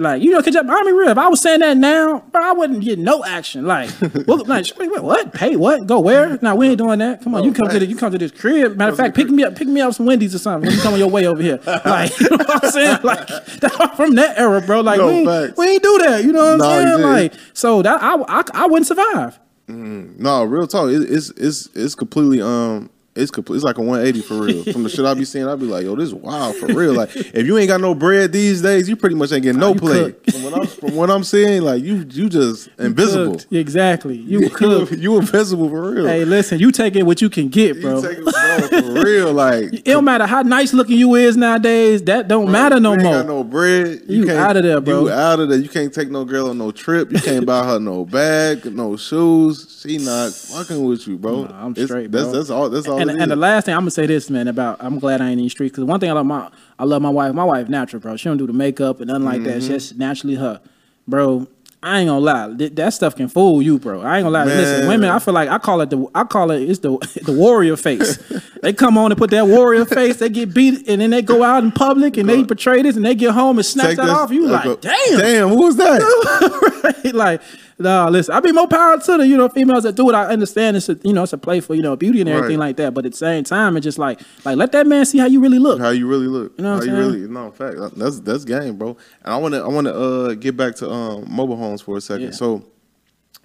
[0.01, 1.09] Like, you know, could you, I mean, real.
[1.09, 3.67] If I was saying that now, bro, I wouldn't get no action.
[3.67, 3.91] Like,
[4.27, 5.33] what, like, what, what?
[5.35, 5.89] Pay what?
[5.89, 6.39] Go where?
[6.41, 7.21] No, we ain't doing that.
[7.25, 8.77] Come on, you come to the, you come to this crib.
[8.77, 10.83] Matter of fact, pick me up, pick me up some Wendy's or something when you
[10.83, 11.59] come on your way over here.
[11.89, 12.99] Like, you know what I'm saying?
[13.03, 13.27] Like,
[13.61, 14.81] that's I'm from that era, bro.
[14.83, 16.23] Like, No, we, ain't, we ain't do that.
[16.23, 17.03] You know what I'm saying?
[17.03, 19.39] Like, so that I, I, I wouldn't survive.
[19.69, 20.91] No, real talk.
[20.91, 22.91] It, it's it's it's completely um.
[23.19, 23.57] It's complete.
[23.57, 24.65] It's like a 180 for real.
[24.73, 26.95] From the shit I be seeing, I be like, "Yo, this is wild for real."
[26.95, 29.75] Like, if you ain't got no bread these days, you pretty much ain't getting no
[29.75, 30.13] play.
[30.31, 33.33] From what I'm from what I'm seeing, like you you just invisible.
[33.33, 33.53] Cooked.
[33.53, 34.17] Exactly.
[34.17, 34.91] You You cook.
[34.93, 36.07] you invisible for real.
[36.07, 37.97] Hey, listen, you taking what you can get, bro.
[38.01, 39.33] you take it for real.
[39.33, 42.03] Like it don't matter how nice looking you is nowadays.
[42.05, 43.13] That don't matter no you ain't more.
[43.15, 44.03] Got no bread.
[44.09, 45.03] You can't- outta there, bro.
[45.07, 45.59] You out of there.
[45.59, 47.11] You can't take no girl on no trip.
[47.13, 49.77] You can't buy her no bag, no shoes.
[49.81, 51.45] She not fucking with you, bro.
[51.45, 52.33] Nah, I'm It's- straight, That's bro.
[52.33, 52.69] that's all.
[52.71, 53.01] That's all.
[53.01, 55.31] and, it and the last thing I'm gonna say this, man, about I'm glad I
[55.31, 57.35] ain't in the streets because one thing I love my I love my wife.
[57.35, 58.17] My wife natural, bro.
[58.17, 59.49] She don't do the makeup and nothing like that.
[59.51, 59.61] Mm-hmm.
[59.61, 60.61] She's just naturally her,
[61.07, 61.47] bro.
[61.81, 64.01] I ain't gonna lie, Th- that stuff can fool you, bro.
[64.01, 64.45] I ain't gonna lie.
[64.47, 66.91] Listen, women, I feel like I call it the I call it it's the
[67.25, 68.17] the warrior face.
[68.63, 70.17] they come on and put that warrior face.
[70.17, 73.05] They get beat and then they go out in public and they portray this and
[73.05, 74.33] they get home and snap that this- off.
[74.33, 75.49] You like, go- damn, damn.
[75.51, 76.93] Who was that?
[77.05, 77.15] right?
[77.15, 77.43] Like,
[77.79, 80.15] no, listen, I be more power to the, you know, females that do it.
[80.15, 82.59] I understand it's a, you know, it's a play for, you know, beauty and everything
[82.59, 82.69] Right.
[82.69, 82.93] like that.
[82.95, 85.41] But at the same time, it's just like, like, let that man see how you
[85.41, 85.79] really look.
[85.81, 86.55] How you really look?
[86.59, 87.29] You know what How you really?
[87.29, 88.97] No, in fact, that's that's game, bro.
[89.25, 91.97] And I want to I want to uh get back to um mobile homes for
[91.97, 92.25] a second.
[92.27, 92.31] Yeah.
[92.33, 92.65] So,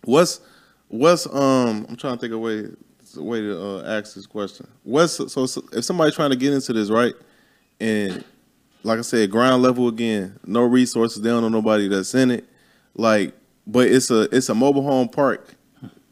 [0.03, 0.41] what's
[0.87, 2.65] what's um I'm trying to think of a way
[3.15, 4.67] a way to uh, ask this question.
[4.81, 7.13] What's so, so if somebody's trying to get into this right,
[7.79, 8.23] and
[8.81, 12.45] like I said, ground level again, no resources, they don't know nobody that's in it,
[12.95, 13.33] like,
[13.67, 15.55] but it's a it's a mobile home park,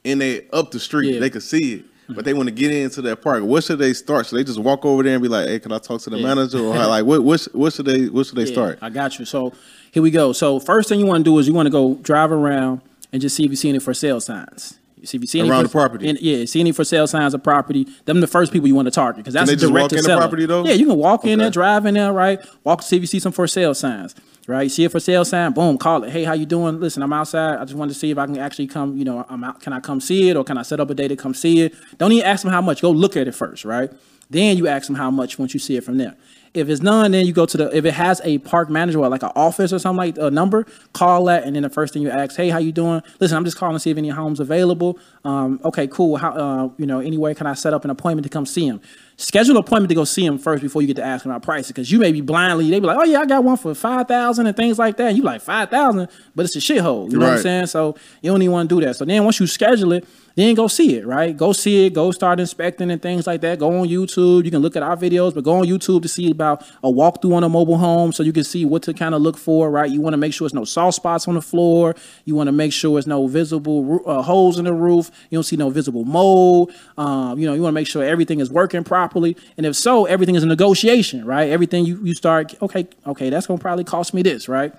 [0.05, 1.19] and they up the street, Yeah.
[1.19, 1.85] they can see it.
[2.13, 3.41] But they want to get into that park.
[3.43, 4.25] What should they start?
[4.25, 6.17] Should they just walk over there and be like, "Hey, can I talk to the
[6.17, 6.25] Yeah.
[6.27, 8.79] manager?" Or like, what what what should they what should they Yeah, start?
[8.81, 9.23] I got you.
[9.23, 9.53] So
[9.91, 10.33] here we go.
[10.33, 12.81] So first thing you want to do is you want to go drive around
[13.13, 14.77] and just see if you've seen it for sale signs.
[15.03, 16.09] See if you see any Around for, the property.
[16.09, 17.87] and- yeah, see any for sale signs of property.
[18.05, 19.95] Them the first people you want to target because that's they just direct walk to
[19.97, 20.21] in the seller.
[20.21, 20.63] property, though?
[20.65, 21.53] Yeah, you can walk in there, Okay.
[21.53, 22.39] drive in there, right?
[22.63, 24.13] Walk to see if you see some for sale signs.
[24.47, 26.09] Right, see a for sale sign, boom, call it.
[26.09, 26.79] Hey, how you doing?
[26.79, 27.59] Listen, I'm outside.
[27.59, 28.97] I just wanted to see if I can actually come.
[28.97, 29.61] You know, I'm out.
[29.61, 31.61] Can I come see it, or can I set up a day to come see
[31.61, 31.75] it?
[31.99, 32.81] Don't even ask them how much.
[32.81, 33.91] Go look at it first, right?
[34.31, 36.15] Then you ask them how much once you see it from there.
[36.53, 37.75] If it's none, then you go to the.
[37.75, 40.65] If it has a park manager or like an office or something like a number,
[40.91, 43.01] call that, and then the first thing you ask, hey, how you doing?
[43.21, 44.99] Listen, I'm just calling to see if any homes available.
[45.23, 46.17] Um, okay, cool.
[46.17, 48.81] How uh, you know, anyway, can I set up an appointment to come see him?
[49.21, 51.67] Schedule an appointment to go see them first before you get to asking about prices,
[51.67, 52.69] because you may be blindly.
[52.71, 55.09] They be like, oh yeah, I got one for five thousand and things like that.
[55.09, 57.11] And you like five thousand, but it's a shithole.
[57.11, 57.67] You know what I'm saying?
[57.67, 58.95] So you don't even want to do that.
[58.95, 61.35] So then once you schedule it, then go see it, right?
[61.35, 63.59] Go see it, go start inspecting and things like that.
[63.59, 64.45] Go on YouTube.
[64.45, 67.35] You can look at our videos, but go on YouTube to see about a walkthrough
[67.35, 69.91] on a mobile home so you can see what to kind of look for, right?
[69.91, 71.95] You want to make sure there's no soft spots on the floor.
[72.25, 75.11] You want to make sure there's no visible uh, holes in the roof.
[75.29, 76.71] You don't see no visible mold.
[76.97, 79.10] Um, you know, you want to make sure everything is working properly.
[79.57, 81.49] And if so, everything is a negotiation, right?
[81.49, 84.73] Everything you, you start, okay, okay, that's to probably cost me this, right?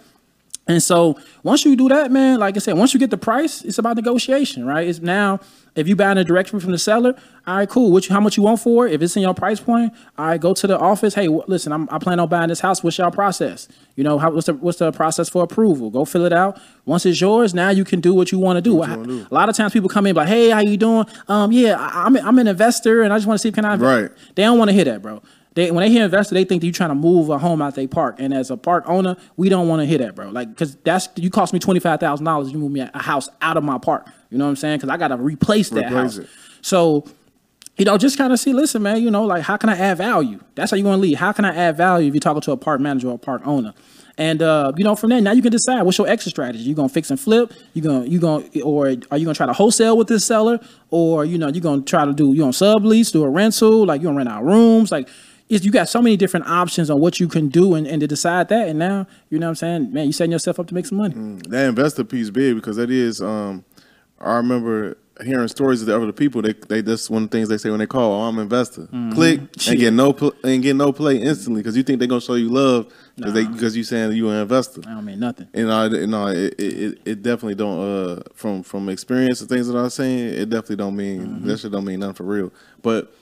[0.72, 3.62] And so once you do that, man, like I said, once you get the price,
[3.62, 4.88] it's about negotiation, right?
[4.88, 5.38] It's now
[5.74, 7.14] if you buying it directly from the seller,
[7.46, 7.92] all right, cool.
[7.92, 8.94] What you, how much you want for it?
[8.94, 11.14] If it's in your price point, all right, go to the office.
[11.14, 12.82] Hey, listen, I'm, I plan on buying this house.
[12.82, 13.68] What's your process?
[13.96, 15.90] You know, how, what's the what's the process for approval?
[15.90, 16.58] Go fill it out.
[16.86, 18.82] Once it's yours, now you can do what you want to do.
[18.82, 21.04] A lot of times people come in like, hey, how you doing?
[21.28, 23.64] Um, yeah, I, I'm I'm an investor and I just want to see if can
[23.64, 23.76] I.
[23.76, 24.10] Right.
[24.34, 25.22] They don't want to hear that, bro.
[25.55, 27.68] They, when they hear investor, they think that you're trying to move a home out
[27.68, 28.16] of their park.
[28.18, 30.30] And as a park owner, we don't want to hear that, bro.
[30.30, 32.50] Like, because that's you cost me twenty five thousand dollars.
[32.50, 34.07] You move me a house out of my park.
[34.30, 34.78] You know what I'm saying?
[34.78, 36.18] Because I got to replace that Replace house.
[36.18, 36.28] it.
[36.62, 37.05] So,
[37.76, 38.53] you know, just kind of see.
[38.55, 39.03] Listen, man.
[39.03, 40.40] You know, like how can I add value?
[40.55, 41.14] That's how you want to lead.
[41.18, 43.46] How can I add value if you're talking to a park manager or a park
[43.46, 43.74] owner?
[44.18, 46.64] And uh, you know, from there, now you can decide what's your exit strategy.
[46.64, 47.53] You gonna fix and flip?
[47.72, 51.24] You gonna you gonna or are you gonna try to wholesale with this seller, or
[51.24, 54.09] you know you gonna try to do you gonna sublease, do a rental, like you
[54.09, 55.09] gonna rent out rooms, like
[55.53, 58.07] is you got so many different options on what you can do and, and to
[58.07, 58.68] decide that.
[58.68, 60.98] And now you know what I'm saying, man, you setting yourself up to make some
[60.98, 61.14] money.
[61.48, 63.64] that investor piece big because that is um
[64.20, 66.40] I remember hearing stories of the other people.
[66.42, 68.44] They they that's one of the things they say when they call oh, I'm an
[68.44, 68.88] investor.
[69.12, 72.20] Click and get no pl- and get no play instantly because you think they're gonna
[72.20, 74.80] show you love because they because you saying you an investor.
[74.86, 75.48] I don't mean nothing.
[75.53, 79.68] and I you know it, it it definitely don't uh from from experience and things
[79.68, 82.50] that I'm saying it definitely don't mean that shit don't mean nothing for real.
[82.80, 83.12] But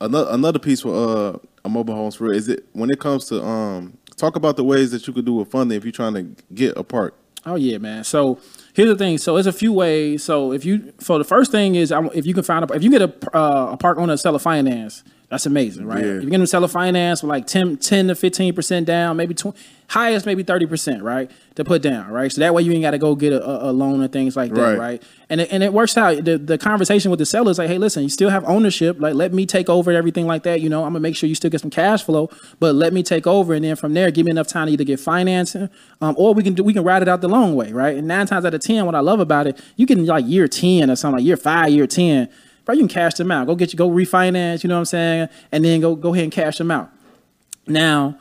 [0.00, 3.42] another another piece for uh a mobile homes for is it when it comes to
[3.42, 6.44] um talk about the ways that you could do with funding if you're trying to
[6.54, 8.04] get a park Oh yeah, man.
[8.04, 8.38] So
[8.72, 9.18] here's the thing.
[9.18, 10.22] So there's a few ways.
[10.22, 12.90] So if you, so the first thing is, if you can find a, if you
[12.90, 15.02] get a, uh, a park owner to sell a finance,
[15.32, 16.04] that's amazing, right?
[16.04, 16.12] Yeah.
[16.12, 19.32] If you're gonna sell a finance with like 10, 10 to fifteen percent down, maybe
[19.34, 19.56] tw-
[19.88, 22.30] highest maybe thirty percent, right, to put down, right?
[22.30, 24.36] So that way you ain't got to go get a, a a loan and things
[24.36, 24.78] like that, Right.
[24.78, 25.02] right?
[25.30, 26.22] And it, and it works out.
[26.24, 29.00] The the conversation with the seller is like, hey, listen, you still have ownership.
[29.00, 30.60] Like, let me take over everything like that.
[30.60, 32.28] You know, I'm gonna make sure you still get some cash flow,
[32.60, 34.84] but let me take over, and then from there, give me enough time to either
[34.84, 35.70] get financing,
[36.02, 37.96] um, or we can do we can ride it out the long way, right?
[37.96, 40.46] And nine times out of ten, what I love about it, you can like year
[40.46, 42.28] ten or something like year five, year ten,
[42.64, 43.46] bro, you can cash them out.
[43.46, 44.62] Go get you go refinance.
[44.62, 45.28] You know what I'm saying?
[45.50, 46.90] And then go go ahead and cash them out.
[47.66, 48.18] Now,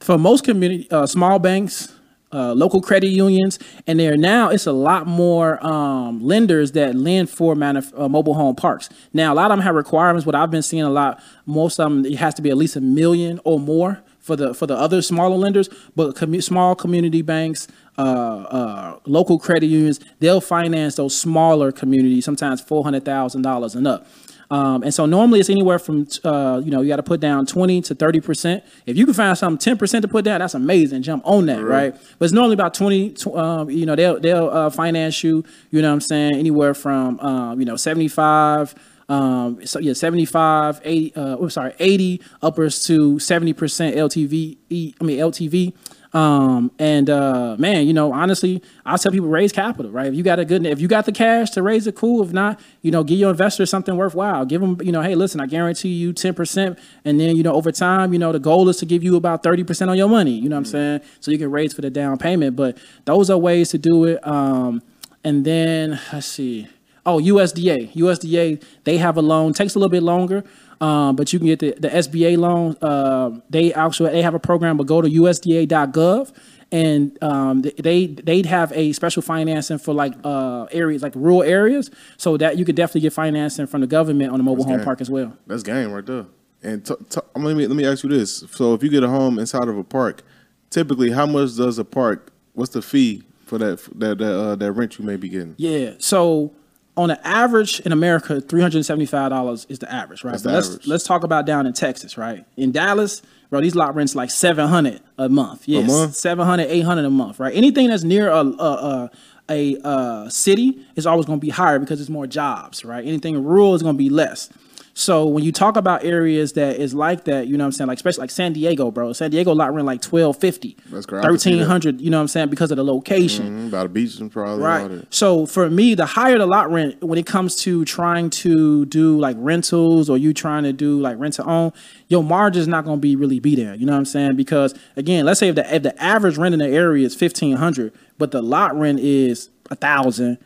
[0.00, 1.92] for most community uh, small banks
[2.32, 7.30] uh, local credit unions and there now it's a lot more um, lenders that lend
[7.30, 10.50] for manuf- uh, mobile home parks now a lot of them have requirements what i've
[10.50, 13.40] been seeing a lot most of them it has to be at least a million
[13.44, 17.68] or more for the for the other smaller lenders but commu- small community banks
[17.98, 24.06] uh, uh, local credit unions they'll finance those smaller communities sometimes $400000 and up
[24.50, 27.46] um, and so normally it's anywhere from uh, you know you got to put down
[27.46, 28.64] twenty to thirty percent.
[28.86, 31.02] If you can find something ten percent to put down, that's amazing.
[31.02, 31.96] Jump on that, right?
[32.18, 35.44] But it's normally about 20, um, you know they'll they'll uh, finance you.
[35.70, 38.74] You know what I'm saying anywhere from um, you know seventy five.
[39.06, 43.52] Um, so yeah, 75, 80, uh, I'm sorry, 80 uppers to 70%
[43.94, 44.56] LTV,
[44.98, 45.74] i mean LTV.
[46.14, 50.06] Um, and uh, man, you know, honestly, I tell people raise capital, right?
[50.06, 52.22] If you got a good, if you got the cash to raise it, cool.
[52.22, 54.44] If not, you know, give your investors something worthwhile.
[54.44, 57.52] Give them, you know, hey, listen, I guarantee you ten percent, and then you know,
[57.52, 60.08] over time, you know, the goal is to give you about thirty percent on your
[60.08, 60.30] money.
[60.30, 61.00] You know what I'm saying?
[61.18, 62.54] So you can raise for the down payment.
[62.54, 64.24] But those are ways to do it.
[64.24, 64.82] Um,
[65.24, 66.68] and then let's see.
[67.06, 67.92] Oh, USDA.
[67.92, 69.52] USDA, they have a loan.
[69.52, 70.42] Takes a little bit longer,
[70.80, 72.76] um, but you can get the, the SBA loan.
[72.82, 76.32] Uh, they actually they have a program, but go to USDA.gov
[76.72, 81.90] and um, they they'd have a special financing for like uh, areas like rural areas,
[82.16, 84.84] so that you could definitely get financing from the government on a mobile home Okay.
[84.84, 85.36] park as well.
[85.46, 86.26] That's game right there.
[86.62, 89.08] And t- t- let me let me ask you this: so if you get a
[89.08, 90.22] home inside of a park,
[90.70, 92.32] typically how much does a park?
[92.54, 95.54] What's the fee for that that that, uh, that rent you may be getting?
[95.58, 95.92] Yeah.
[95.98, 96.52] So
[96.96, 100.38] on an average in America, three hundred seventy-five dollars is the average, right?
[100.38, 100.86] The let's average.
[100.86, 102.44] let's talk about down in Texas, right?
[102.56, 105.66] In Dallas, bro, these lot rents like seven hundred a month.
[105.66, 106.14] Yes, month?
[106.14, 107.54] 700, 800 a month, right?
[107.54, 109.10] Anything that's near a a, a,
[109.50, 113.04] a, uh city is always going to be higher because it's more jobs, right?
[113.04, 114.48] Anything rural is going to be less.
[114.96, 117.88] So when you talk about areas that is like that, you know what I'm saying,
[117.88, 119.12] like especially like San Diego, bro.
[119.12, 121.18] San Diego lot rent like twelve fifty, That's great.
[121.18, 121.28] I that.
[121.32, 122.00] thirteen hundred.
[122.00, 123.68] You know what I'm saying because of the location.
[123.68, 125.02] Mhm, By the beach and probably Right.
[125.10, 129.18] So for me, the higher the lot rent when it comes to trying to do
[129.18, 131.72] like rentals or you trying to do like rent to own,
[132.06, 133.74] your margin's not gonna be really be there.
[133.74, 134.36] You know what I'm saying?
[134.36, 137.56] Because again, let's say if the if the average rent in the area is fifteen
[137.56, 140.38] hundred, but the lot rent is a thousand,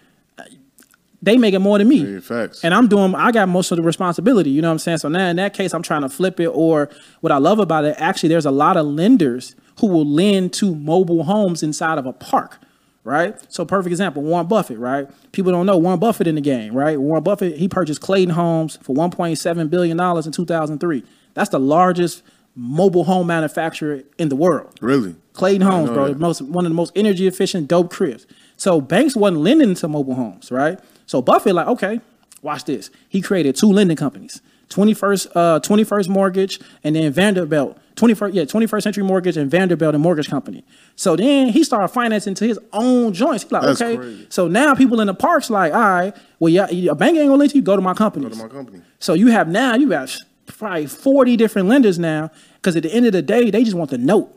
[1.20, 2.20] they making more than me.
[2.20, 2.62] Facts.
[2.62, 4.50] And I'm doing, I got most of the responsibility.
[4.50, 4.98] You know what I'm saying?
[4.98, 6.48] So now in that case, I'm trying to flip it.
[6.48, 6.88] Or
[7.20, 10.74] what I love about it, actually, there's a lot of lenders who will lend to
[10.74, 12.58] mobile homes inside of a park,
[13.04, 13.34] right?
[13.52, 15.08] So perfect example, Warren Buffett, right?
[15.32, 16.98] People don't know Warren Buffett in the game, right?
[17.00, 21.04] Warren Buffett, he purchased Clayton Homes for 1.7 billion dollars in 2003.
[21.34, 22.22] That's the largest
[22.54, 24.74] mobile home manufacturer in the world.
[24.80, 25.14] Really?
[25.32, 26.18] Clayton Homes, bro, that.
[26.18, 28.26] most one of the most energy efficient dope cribs.
[28.58, 30.78] So banks wasn't lending to mobile homes, right?
[31.06, 32.00] So Buffett, like, okay,
[32.42, 32.90] watch this.
[33.08, 34.42] He created two lending companies.
[34.68, 37.78] 21st, uh, 21st Mortgage and then Vanderbilt.
[37.96, 40.64] 21st, yeah, 21st Century Mortgage and Vanderbilt and Mortgage Company.
[40.94, 43.44] So then he started financing to his own joints.
[43.44, 43.96] He's like, That's okay.
[43.96, 44.26] crazy.
[44.28, 47.36] So now people in the parks like, all right, well, yeah, a bank ain't gonna
[47.36, 48.24] let you go to my company.
[48.24, 48.82] Go to my company.
[48.98, 50.12] So you have now, you have
[50.46, 53.90] probably 40 different lenders now, because at the end of the day, they just want
[53.90, 54.32] the note.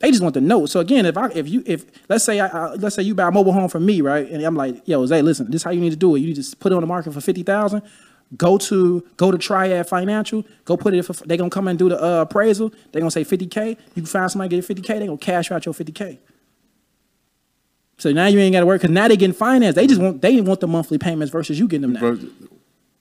[0.00, 0.66] They just want the note.
[0.66, 3.28] So again, if I if you if let's say I, I let's say you buy
[3.28, 4.30] a mobile home from me, right?
[4.30, 6.20] And I'm like, yo, Zay, listen, this is how you need to do it.
[6.20, 7.82] You need to put it on the market for fifty thousand.
[8.36, 10.44] Go to go to Triad Financial.
[10.64, 11.12] Go put it for.
[11.12, 12.72] They gonna come and do the uh, appraisal.
[12.92, 13.70] They gonna say fifty k.
[13.70, 14.98] You can find somebody get fifty k.
[14.98, 16.18] They gonna cash out your fifty k.
[17.98, 19.76] So now you ain't got to work because now they getting financed.
[19.76, 22.28] They just want they want the monthly payments versus you getting them now.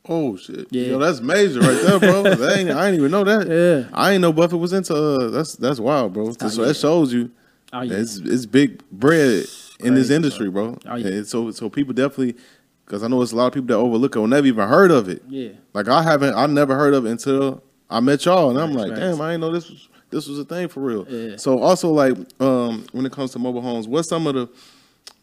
[0.07, 0.67] Oh shit!
[0.71, 0.87] Yeah.
[0.87, 2.25] Yo, that's major right there, bro.
[2.51, 3.47] ain't, I ain't even know that.
[3.47, 3.89] Yeah.
[3.93, 4.95] I ain't know Buffett was into.
[4.95, 6.31] Uh, that's that's wild, bro.
[6.33, 6.67] So yeah.
[6.67, 7.31] that shows you.
[7.73, 7.97] Oh, yeah.
[7.97, 9.45] It's it's big bread
[9.79, 10.77] in this industry, bro.
[10.85, 11.07] Oh, yeah.
[11.07, 12.35] And so so people definitely,
[12.85, 14.91] because I know it's a lot of people that overlook it or never even heard
[14.91, 15.23] of it.
[15.27, 15.49] Yeah.
[15.73, 18.77] Like I haven't, I never heard of it until I met y'all, and I'm Facts,
[18.77, 18.99] like, facts.
[18.99, 21.05] damn, I didn't know this was this was a thing for real.
[21.09, 21.37] Yeah.
[21.37, 24.49] So also like, um, when it comes to mobile homes, what's some of the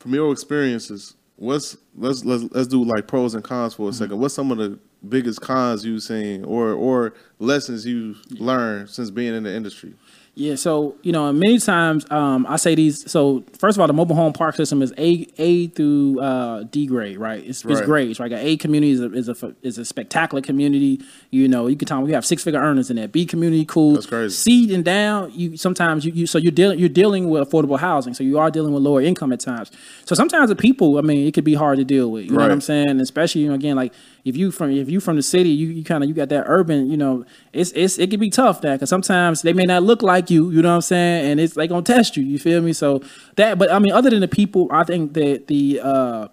[0.01, 1.15] from your experiences?
[1.43, 3.83] What's let's let's let's do like pros and cons Mm-hmm.
[3.83, 4.21] for a second.
[4.21, 4.79] What's some of the
[5.09, 9.95] biggest cons you've seen or or lessons you've learned since being in the industry?
[10.35, 13.11] Yeah, so you know, many times um, I say these.
[13.11, 16.87] So first of all, the mobile home park system is A A through uh, D
[16.87, 17.41] grade, right?
[17.47, 17.85] It's, it's Right.
[17.85, 18.31] grades, right?
[18.31, 21.03] Got A community is a, is a is a spectacular community.
[21.31, 23.09] You know, you can tell we have six figure earners in there.
[23.09, 23.93] B community, cool.
[23.93, 24.35] That's crazy.
[24.35, 28.15] C and down, you sometimes you, you so you're dealing you're dealing with affordable housing,
[28.15, 29.71] so you are dealing with lower income at times.
[30.07, 32.25] So sometimes the people, I mean, it could be hard to deal with.
[32.25, 33.01] You know what I'm saying?
[33.01, 33.93] Especially you know, again, like
[34.25, 36.45] if you from if you from the city, you, you kind of you got that
[36.47, 39.83] urban, you know, it's it's it can be tough that because sometimes they may not
[39.83, 42.23] look like you, you know what I'm saying, and it's they gonna test you.
[42.23, 42.73] You feel me?
[42.73, 43.03] So
[43.37, 46.29] that, but I mean, other than the people, I think that the uh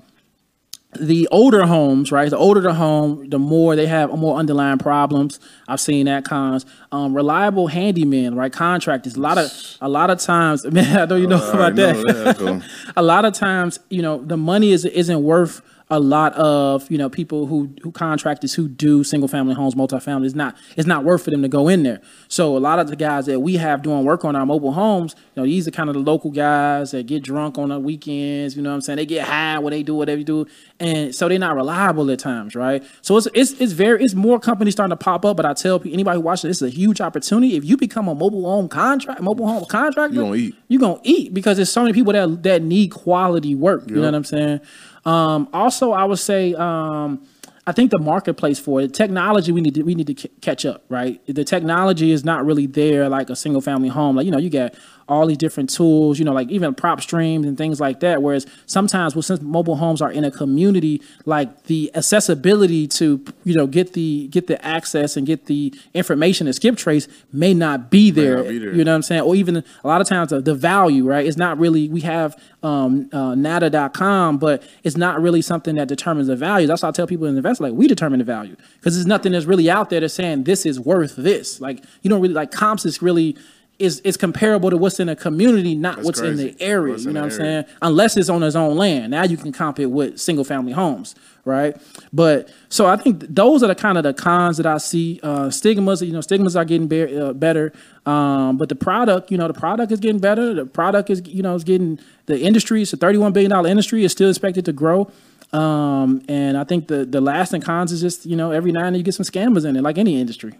[0.98, 2.30] the older homes, right?
[2.30, 5.40] The older the home, the more they have more underlying problems.
[5.68, 6.66] I've seen that cons.
[6.92, 8.52] Um, reliable handyman, right?
[8.52, 9.16] Contractors.
[9.16, 12.04] A lot of a lot of times, man, I know you know I about already
[12.04, 12.38] that.
[12.38, 15.62] that, a lot of times, you know, the money is isn't worth
[15.92, 20.26] a lot of you know people who who contractors who do single family homes, multifamily.
[20.26, 22.00] It's not it's not worth for them to go in there.
[22.28, 25.16] So a lot of the guys that we have doing work on our mobile homes,
[25.36, 28.56] you know, these are kind of the local guys that get drunk on the weekends.
[28.56, 28.98] You know what I'm saying?
[28.98, 30.46] They get high when they do whatever they do,
[30.80, 32.84] and so they're not reliable at times, right?
[33.02, 35.38] So it's it's it's very it's more companies starting to pop up.
[35.38, 37.56] But I tell people, anybody who watches this is a huge opportunity.
[37.56, 40.56] If you become a mobile home contract, mobile home contractor, You gonna eat.
[40.68, 43.90] you're gonna eat because there's so many people that that need quality work.
[43.90, 44.62] You know what I'm saying?
[45.06, 47.26] Um, also, I would say um,
[47.66, 50.66] I think the marketplace for it, technology, we need to we need to c- catch
[50.66, 50.84] up.
[50.90, 54.16] Right, the technology is not really there like a single family home.
[54.16, 54.74] Like you know, you got
[55.10, 56.20] all these different tools.
[56.20, 58.22] You know, like even prop streams and things like that.
[58.22, 63.56] Whereas sometimes, well, since mobile homes are in a community, like the accessibility to you
[63.56, 67.90] know get the get the access and get the information to skip trace may not
[67.90, 68.38] be there.
[68.38, 68.74] not be there.
[68.74, 69.22] You know what I'm saying?
[69.22, 71.26] Or even a lot of times the, the value, right?
[71.26, 76.28] It's not really, we have um, uh, nada.com, but it's not really something that determines
[76.28, 76.68] the value.
[76.68, 79.08] That's why I tell people in the invest, like, we determine the value because there's
[79.08, 81.62] nothing that's really out there that's saying this is worth this.
[81.62, 83.38] Like, you don't really, like, comps is really,
[83.80, 86.94] is, is comparable to what's in a community, not That's what's in the area.
[86.94, 87.66] What's you know what I'm saying?
[87.82, 89.12] Unless it's on his own land.
[89.12, 91.16] Now you can comp it with single family homes,
[91.46, 91.76] right?
[92.12, 95.20] But so I think those are the kind of the cons that I see.
[95.24, 97.72] Uh, stigmas, you know, stigmas are getting be- uh, better.
[98.06, 100.54] Um, but the product, you know, the product is getting better.
[100.54, 102.82] The product is, you know, is getting the industry.
[102.82, 104.04] It's a 31 billion dollar industry.
[104.04, 105.10] is still expected to grow.
[105.52, 108.94] Um, and I think the the lasting cons is just you know every now and
[108.94, 110.54] then you get some scammers in it, like any industry.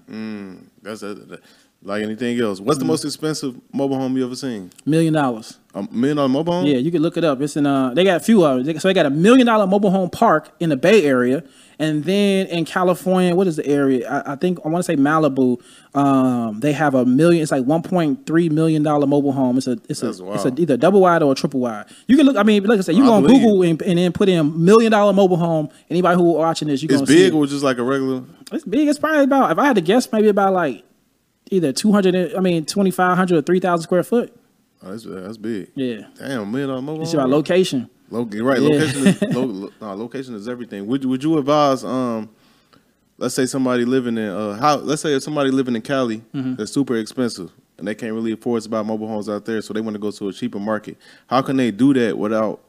[0.82, 1.40] That's a,
[1.82, 2.60] like anything else.
[2.60, 4.72] What's the most expensive mobile home you ever seen?
[4.86, 5.58] Million dollars.
[5.76, 6.66] A million dollar mobile home?
[6.66, 7.40] Yeah, you can look it up.
[7.42, 8.80] It's in uh, they got a few of them.
[8.80, 11.44] So they got a million dollar mobile home park in the Bay Area,
[11.78, 14.10] and then in California, what is the area?
[14.10, 15.62] I, I think I want to say Malibu.
[15.94, 17.44] Um, they have a million.
[17.44, 19.58] It's like one point three million dollar mobile home.
[19.58, 20.36] It's a it's That's a wild.
[20.38, 21.86] it's a either double wide or a triple wide.
[22.08, 22.36] You can look.
[22.36, 24.92] I mean, like I said, you go on Google and, and then put in million
[24.92, 25.70] dollar mobile home.
[25.90, 27.38] Anybody who watching this, you It's gonna see big it.
[27.38, 28.24] or just like a regular?
[28.52, 28.88] It's big.
[28.88, 29.52] It's probably about.
[29.52, 30.84] If I had to guess, maybe about like
[31.50, 32.34] either two hundred.
[32.36, 34.36] I mean, twenty five hundred or three thousand square foot.
[34.82, 35.72] Oh, that's, that's big.
[35.76, 37.90] Yeah, Damn, million dollar mobile it's about location.
[38.12, 38.70] Lo- right, Yeah.
[38.70, 39.08] location.
[39.08, 40.88] Is, lo, lo- nah, location is everything.
[40.88, 41.84] Would would you advise?
[41.84, 42.30] Um,
[43.18, 44.78] let's say somebody living in uh, how?
[44.78, 46.56] Let's say if somebody living in Cali Mm-hmm.
[46.56, 49.74] that's super expensive and they can't really afford to buy mobile homes out there, so
[49.74, 50.98] they want to go to a cheaper market.
[51.28, 52.62] How can they do that without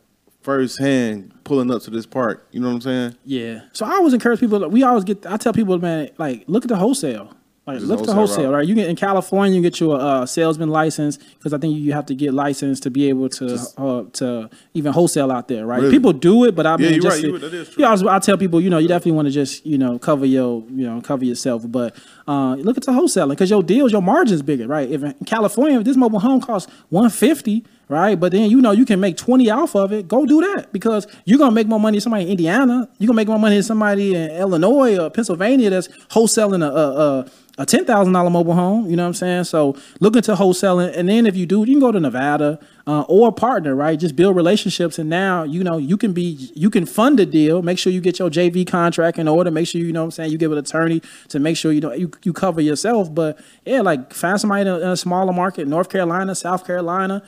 [0.43, 2.47] firsthand pulling up to this park?
[2.51, 3.17] You know what I'm saying?
[3.25, 3.61] Yeah.
[3.73, 4.69] So I always encourage people.
[4.69, 5.25] We always get.
[5.27, 7.33] I tell people, man, like look at the wholesale.
[7.75, 8.55] Like look the wholesale route.
[8.55, 8.67] right?
[8.69, 12.07] You get in California, you get your uh, salesman license because I think you have
[12.07, 15.81] to get licensed to be able to Just- uh, to even wholesale out there, right?
[15.81, 15.93] Really?
[15.93, 17.23] People do it, but I mean, you're just right.
[17.23, 17.83] to- You- that is true.
[17.83, 19.99] yeah, I, was, I tell people, you know, you definitely want to just you know
[19.99, 21.95] cover your you know cover yourself, but
[22.31, 24.89] uh, look at the wholesaling because your deals, your margins bigger, right?
[24.89, 27.65] If in California, if this mobile home costs one fifty.
[27.91, 30.07] Right, but then you know you can make twenty off of it.
[30.07, 32.89] Go do that because you're gonna make more money than somebody in Indiana.
[32.99, 36.87] You're gonna make more money than somebody in Illinois or Pennsylvania that's wholesaling a a,
[37.01, 38.89] a, a ten thousand dollar mobile home.
[38.89, 39.45] You know what I'm saying?
[39.55, 43.03] So look into wholesaling, and then if you do, you can go to Nevada uh,
[43.03, 43.75] or partner.
[43.75, 47.27] Right, just build relationships, and now you know you can be you can fund a
[47.27, 47.63] deal.
[47.63, 49.51] Make sure you get your JV contract in order.
[49.51, 51.81] Make sure you know what I'm saying you get an attorney to make sure you
[51.81, 53.15] know you, you cover yourself.
[53.15, 57.23] But yeah, like find somebody in a, in a smaller market, North Carolina, South Carolina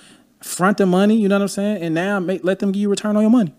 [0.44, 2.90] front the money, you know what I'm saying, and now make let them give you
[2.90, 3.54] return on your money.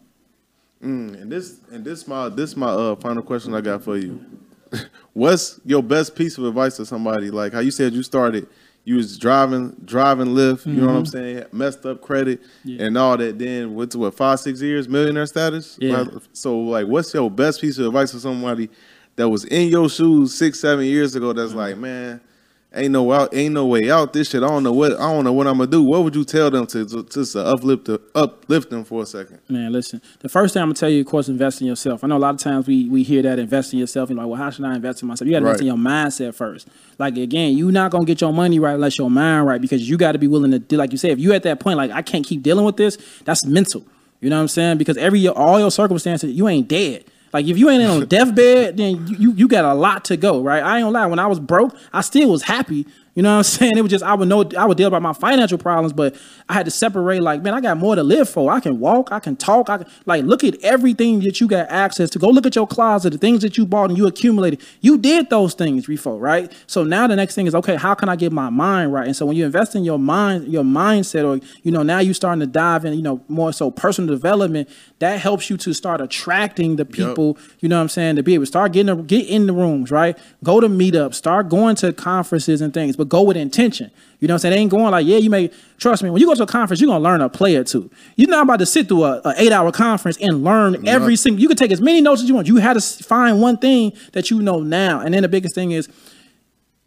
[0.81, 4.23] And this and this my this my uh final question I got for you.
[5.13, 8.47] What's your best piece of advice to somebody like how you said you started?
[8.85, 10.65] You was driving driving Lyft.
[10.65, 11.45] You know what I'm saying?
[11.53, 12.69] Messed up credit Mm-hmm.
[12.69, 12.85] Yeah.
[12.85, 13.39] and all that.
[13.39, 15.77] Then went to what five six years millionaire status.
[15.79, 16.05] Yeah.
[16.33, 18.69] So like, what's your best piece of advice for somebody
[19.15, 21.31] that was in your shoes six seven years ago?
[21.33, 21.57] That's Mm-hmm.
[21.59, 22.21] like, man.
[22.75, 24.13] Ain't no out, ain't no way out.
[24.13, 25.83] This shit, I don't know what, I don't know what I'm gonna do.
[25.83, 29.41] What would you tell them to, to just to uplift, uplift them for a second?
[29.47, 30.01] Man, listen.
[30.21, 32.03] The first thing I'm gonna tell you, of course, invest in yourself.
[32.03, 34.09] I know a lot of times we we hear that invest in yourself.
[34.09, 35.27] And like, well, how should I invest in myself?
[35.27, 36.67] You gotta invest in your mindset first.
[36.97, 39.95] Like again, you're not gonna get your money right unless your mind right because you
[39.95, 40.75] got to be willing to do.
[40.75, 42.97] Like you said, if you at that point, like I can't keep dealing with this,
[43.23, 43.85] that's mental.
[44.19, 44.79] You know what I'm saying?
[44.79, 47.05] Because every all your circumstances, you ain't dead.
[47.33, 50.17] Like if you ain't in on deathbed, then you, you you got a lot to
[50.17, 50.63] go, right?
[50.63, 51.05] I ain't gonna lie.
[51.07, 52.85] When I was broke, I still was happy.
[53.15, 53.77] You know what I'm saying?
[53.77, 56.15] It was just I would know I would deal about my financial problems, but
[56.49, 57.21] I had to separate.
[57.21, 58.51] Like, man, I got more to live for.
[58.51, 59.69] I can walk, I can talk.
[59.69, 62.19] I can like look at everything that you got access to.
[62.19, 64.61] Go look at your closet, the things that you bought and you accumulated.
[64.81, 66.51] You did those things before, right?
[66.67, 67.75] So now the next thing is okay.
[67.75, 69.05] How can I get my mind right?
[69.05, 72.13] And so when you invest in your mind, your mindset, or you know now you're
[72.13, 74.69] starting to dive in, you know more so personal development.
[74.99, 77.37] That helps you to start attracting the people.
[77.59, 78.15] You know what I'm saying?
[78.15, 80.17] To be able to start getting get in the rooms, right?
[80.43, 83.91] Go to meetups, start going to conferences and things, but go with intention.
[84.19, 84.55] You know what I'm saying?
[84.55, 86.09] They ain't going like, yeah, you may trust me.
[86.09, 87.91] When you go to a conference, you're gonna learn a play or two.
[88.15, 91.41] You're not about to sit through a, a eight hour conference and learn every single.
[91.41, 92.47] You can take as many notes as you want.
[92.47, 95.71] You had to find one thing that you know now, and then the biggest thing
[95.71, 95.89] is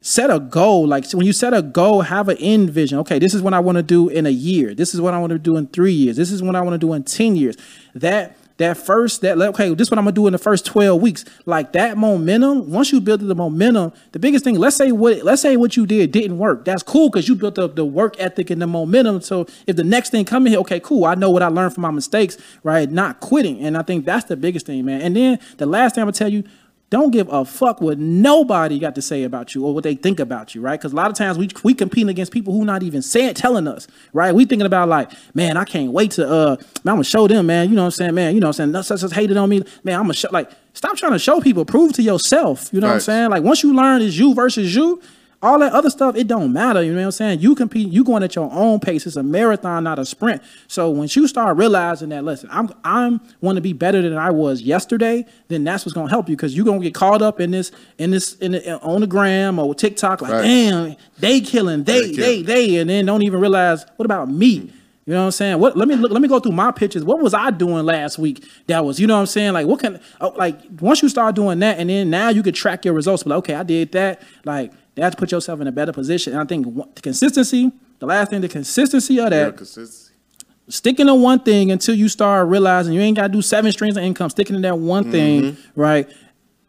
[0.01, 0.87] set a goal.
[0.87, 2.99] Like when you set a goal, have an end vision.
[3.01, 4.75] Okay, this is what I want to do in a year.
[4.75, 6.17] This is what I want to do in three years.
[6.17, 7.57] This is what I want to do in ten years.
[7.95, 11.01] That that first that okay, this is what I'm gonna do in the first twelve
[11.01, 11.25] weeks.
[11.45, 12.71] Like that momentum.
[12.71, 14.57] Once you build the momentum, the biggest thing.
[14.57, 16.65] Let's say what let's say what you did didn't work.
[16.65, 19.21] That's cool because you built up the work ethic and the momentum.
[19.21, 21.05] So if the next thing come in here, okay, cool.
[21.05, 22.37] I know what I learned from my mistakes.
[22.63, 23.61] Right, not quitting.
[23.61, 25.03] And I think that's the biggest thing, man.
[25.03, 26.45] And then the last thing I'm gonna tell you.
[26.89, 30.20] Don't give a fuck what nobody got to say about you or what they think
[30.20, 30.78] about you, right?
[30.78, 33.66] Because a lot of times we we competing against people who not even saying telling
[33.66, 34.32] us, right?
[34.32, 37.47] We thinking about like, man, I can't wait to uh man, I'm gonna show them,
[37.47, 37.70] man.
[37.70, 39.49] You know what I'm saying, man, you know what I'm saying, such such hated on
[39.49, 39.64] me.
[39.82, 42.70] Man, I'm gonna show like stop trying to show people, prove to yourself.
[42.72, 43.09] You know Facts.
[43.09, 43.30] what I'm saying?
[43.30, 45.03] Like once you learn is you versus you,
[45.47, 46.83] all that other stuff, it don't matter.
[46.83, 47.41] You know what I'm saying?
[47.41, 49.07] You compete, you going at your own pace.
[49.07, 50.43] It's a marathon, not a sprint.
[50.69, 54.31] So once you start realizing that, listen, I'm I'm want to be better than I
[54.31, 57.51] was yesterday, then that's what's gonna help you because you're gonna get caught up in
[57.53, 60.43] this, in this, in the, on the gram or TikTok, like, Right.
[60.43, 64.61] damn, they killing, they, They they, they, and then don't even realize what about me.
[64.61, 64.71] Mm.
[65.07, 65.61] You know what I'm saying?
[65.61, 67.05] What let me look, let me go through my pictures.
[67.05, 68.45] What was I doing last week?
[68.67, 69.53] That was, you know what I'm saying?
[69.53, 72.53] Like what can oh, like once you start doing that and then now you can
[72.53, 73.23] track your results.
[73.23, 74.21] But like, okay, I did that.
[74.45, 76.33] Like that's put yourself in a better position.
[76.33, 80.13] And I think the consistency, the last thing, the consistency of Yeah, that, consistency.
[80.69, 83.97] Sticking to one thing until you start realizing you ain't got to do seven streams
[83.97, 84.31] of income.
[84.31, 86.09] Sticking to that one thing, right?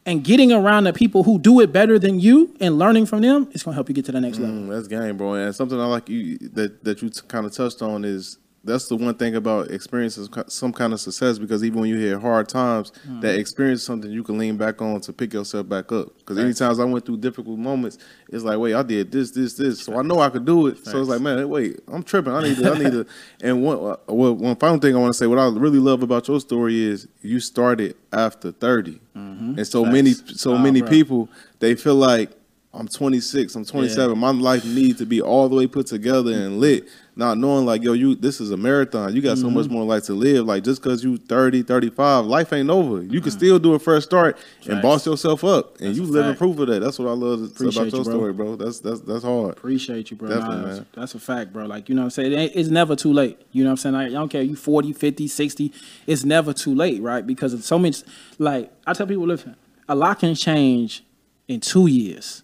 [0.05, 3.49] And getting around the people who do it better than you and learning from them,
[3.53, 4.55] it's gonna help you get to the next level.
[4.55, 5.33] Mm, that's game, bro.
[5.33, 8.95] And something I like you that that you kind of touched on is that's the
[8.97, 12.91] one thing about experiencing some kind of success because even when you hit hard times,
[13.07, 13.21] Mm.
[13.21, 16.17] that experience is something you can lean back on to pick yourself back up.
[16.17, 17.97] Because any times I went through difficult moments,
[18.29, 20.83] it's like, wait, I did this, this, this, so I know I could do it.
[20.85, 22.33] So it's like, man, wait, I'm tripping.
[22.33, 23.05] I need to, I need to.
[23.41, 23.77] And one,
[24.07, 26.83] well, one final thing I want to say, what I really love about your story
[26.83, 30.89] is you started after 30, and so many, so Nah, many bro.
[30.89, 31.29] people
[31.59, 32.31] they feel like.
[32.73, 33.55] I'm 26.
[33.55, 34.15] I'm 27.
[34.19, 36.87] My life needs to be all the way put together and lit.
[37.17, 39.15] Not knowing like, yo, you this is a marathon.
[39.15, 39.55] You got so Mm-hmm.
[39.57, 40.45] much more life to live.
[40.45, 43.01] Like just cause you 30, 35, life ain't over.
[43.01, 44.81] You can still do a fresh start and Facts.
[44.83, 45.77] boss yourself up.
[45.79, 46.39] And That's you living fact.
[46.39, 46.79] proof of that.
[46.81, 48.13] That's what I love Appreciate about your you, bro.
[48.13, 48.55] story, bro.
[48.55, 49.57] That's that's that's hard.
[49.57, 50.29] Appreciate you, bro.
[50.29, 50.85] Definitely, Nah, that's, man.
[50.93, 51.65] that's a fact, bro.
[51.65, 52.33] Like, you know what I'm saying?
[52.33, 53.39] It It's never too late.
[53.51, 53.95] You know what I'm saying?
[53.95, 55.73] Like, I don't care you 40, 50, 60.
[56.05, 57.25] It's never too late, right?
[57.25, 58.03] Because it's so much,
[58.37, 59.55] like, I tell people, listen,
[59.89, 61.03] a lot can change
[61.47, 62.43] in two years.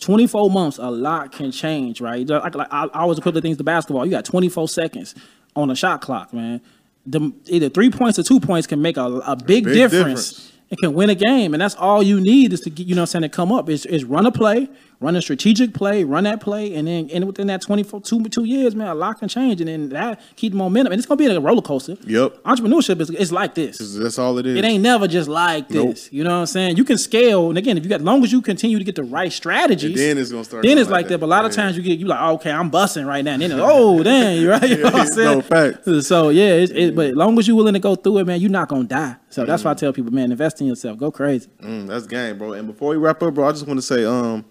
[0.00, 2.26] 24 months, a lot can change, right?
[2.28, 4.04] Like, like I, I always equate the things to basketball.
[4.04, 5.14] You got 24 seconds
[5.54, 6.60] on a shot clock, man.
[7.06, 10.30] The, either three points or two points can make a, a big, big difference.
[10.30, 10.52] difference.
[10.70, 13.02] It can win a game, and that's all you need is to get, you know
[13.02, 13.68] what I'm saying, to come up.
[13.68, 14.68] Is, is run a play,
[15.00, 18.44] run a strategic play, run that play, and then and within that 24, two, two
[18.44, 20.92] years, man, a lot can change, and then that keep the momentum.
[20.92, 21.96] And it's gonna be a roller coaster.
[22.06, 22.42] Yep.
[22.44, 23.78] Entrepreneurship is, is like this.
[23.78, 24.56] That's all it is.
[24.58, 25.90] It ain't never just like Nope.
[25.90, 26.12] this.
[26.12, 26.76] You know what I'm saying?
[26.76, 28.94] You can scale, and again, if you got, as long as you continue to get
[28.94, 31.12] the right strategies, And then it's gonna start Then it's like like that.
[31.12, 31.18] that.
[31.18, 33.32] But a lot of times you get you like, oh, okay, I'm busting right now.
[33.34, 34.68] And then, oh, dang, you right?
[34.68, 35.38] You know what I'm saying?
[35.38, 36.06] No, facts.
[36.06, 38.40] So yeah, it's, it, but as long as you're willing to go through it, man,
[38.40, 39.16] you're not gonna die.
[39.30, 41.48] So that's why I tell people, man, invest in yourself, go crazy.
[41.62, 42.52] Mm, that's game, bro.
[42.52, 44.44] And before we wrap up, bro, I just want to say, um,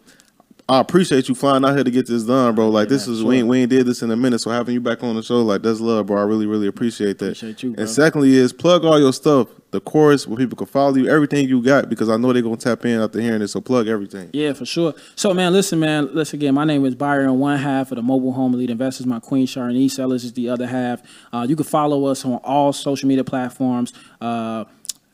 [0.69, 2.69] I appreciate you flying out here to get this done, bro.
[2.69, 3.27] Like this is sure.
[3.27, 5.23] we ain't, we ain't did this in a minute, so having you back on the
[5.23, 6.21] show, like that's love, bro.
[6.21, 7.25] I really really appreciate that.
[7.25, 7.73] Appreciate you.
[7.75, 11.49] And secondly, is plug all your stuff, the course where people can follow you, everything
[11.49, 13.53] you got, because I know they're gonna tap in after hearing this.
[13.53, 14.29] So plug everything.
[14.31, 14.93] Yeah, for sure.
[15.15, 16.13] So, man, listen, man.
[16.13, 16.53] Listen again.
[16.53, 19.07] My name is Byron, one half of the Mobile Home Elite Investors.
[19.07, 21.01] My Queen Charney Sellers is the other half.
[21.33, 23.91] Uh, you can follow us on all social media platforms:
[24.21, 24.65] uh,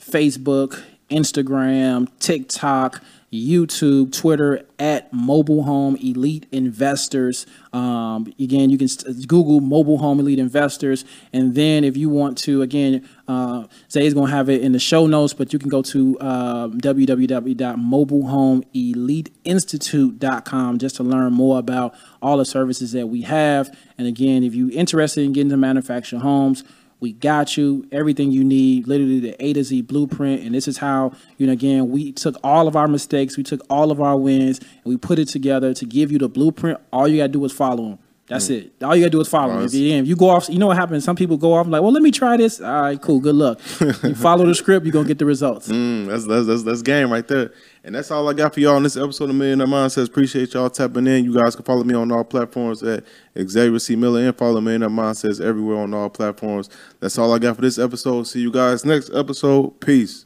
[0.02, 3.02] Facebook, Instagram, TikTok.
[3.36, 7.46] YouTube, Twitter at Mobile Home Elite Investors.
[7.74, 12.38] Um, again, you can s- Google Mobile Home Elite Investors, and then if you want
[12.40, 15.82] to, again, uh, Zay's gonna have it in the show notes, but you can go
[15.82, 16.68] to uh,
[19.46, 23.76] www.mobilehomeeliteinstitute.com just to learn more about all the services that we have.
[23.98, 26.64] And again, if you're interested in getting to manufacture homes,
[27.00, 30.42] we got you everything you need, literally the A to Z blueprint.
[30.42, 33.62] And this is how, you know, again, we took all of our mistakes, we took
[33.70, 36.80] all of our wins, and we put it together to give you the blueprint.
[36.92, 38.00] All you got to do is follow them.
[38.28, 38.74] That's it.
[38.82, 39.66] All you got to do is follow them.
[39.66, 41.04] If you, if you go off, you know what happens?
[41.04, 42.60] Some people go off like, well, let me try this.
[42.60, 43.20] All right, cool.
[43.20, 43.60] Good luck.
[43.80, 45.68] you follow the script, you're to get the results.
[45.68, 47.54] Mm, that's, that's that's that's game right there.
[47.84, 50.08] And that's all I got for y'all on this episode of Millionaire Mindsets.
[50.08, 51.24] Appreciate y'all tapping in.
[51.24, 53.04] You guys can follow me on all platforms at
[53.38, 53.96] Xavier C.
[53.96, 56.68] Miller and follow Millionaire Mindsets everywhere on all platforms.
[57.00, 58.24] That's all I got for this episode.
[58.24, 59.80] See you guys next episode.
[59.82, 60.26] Peace.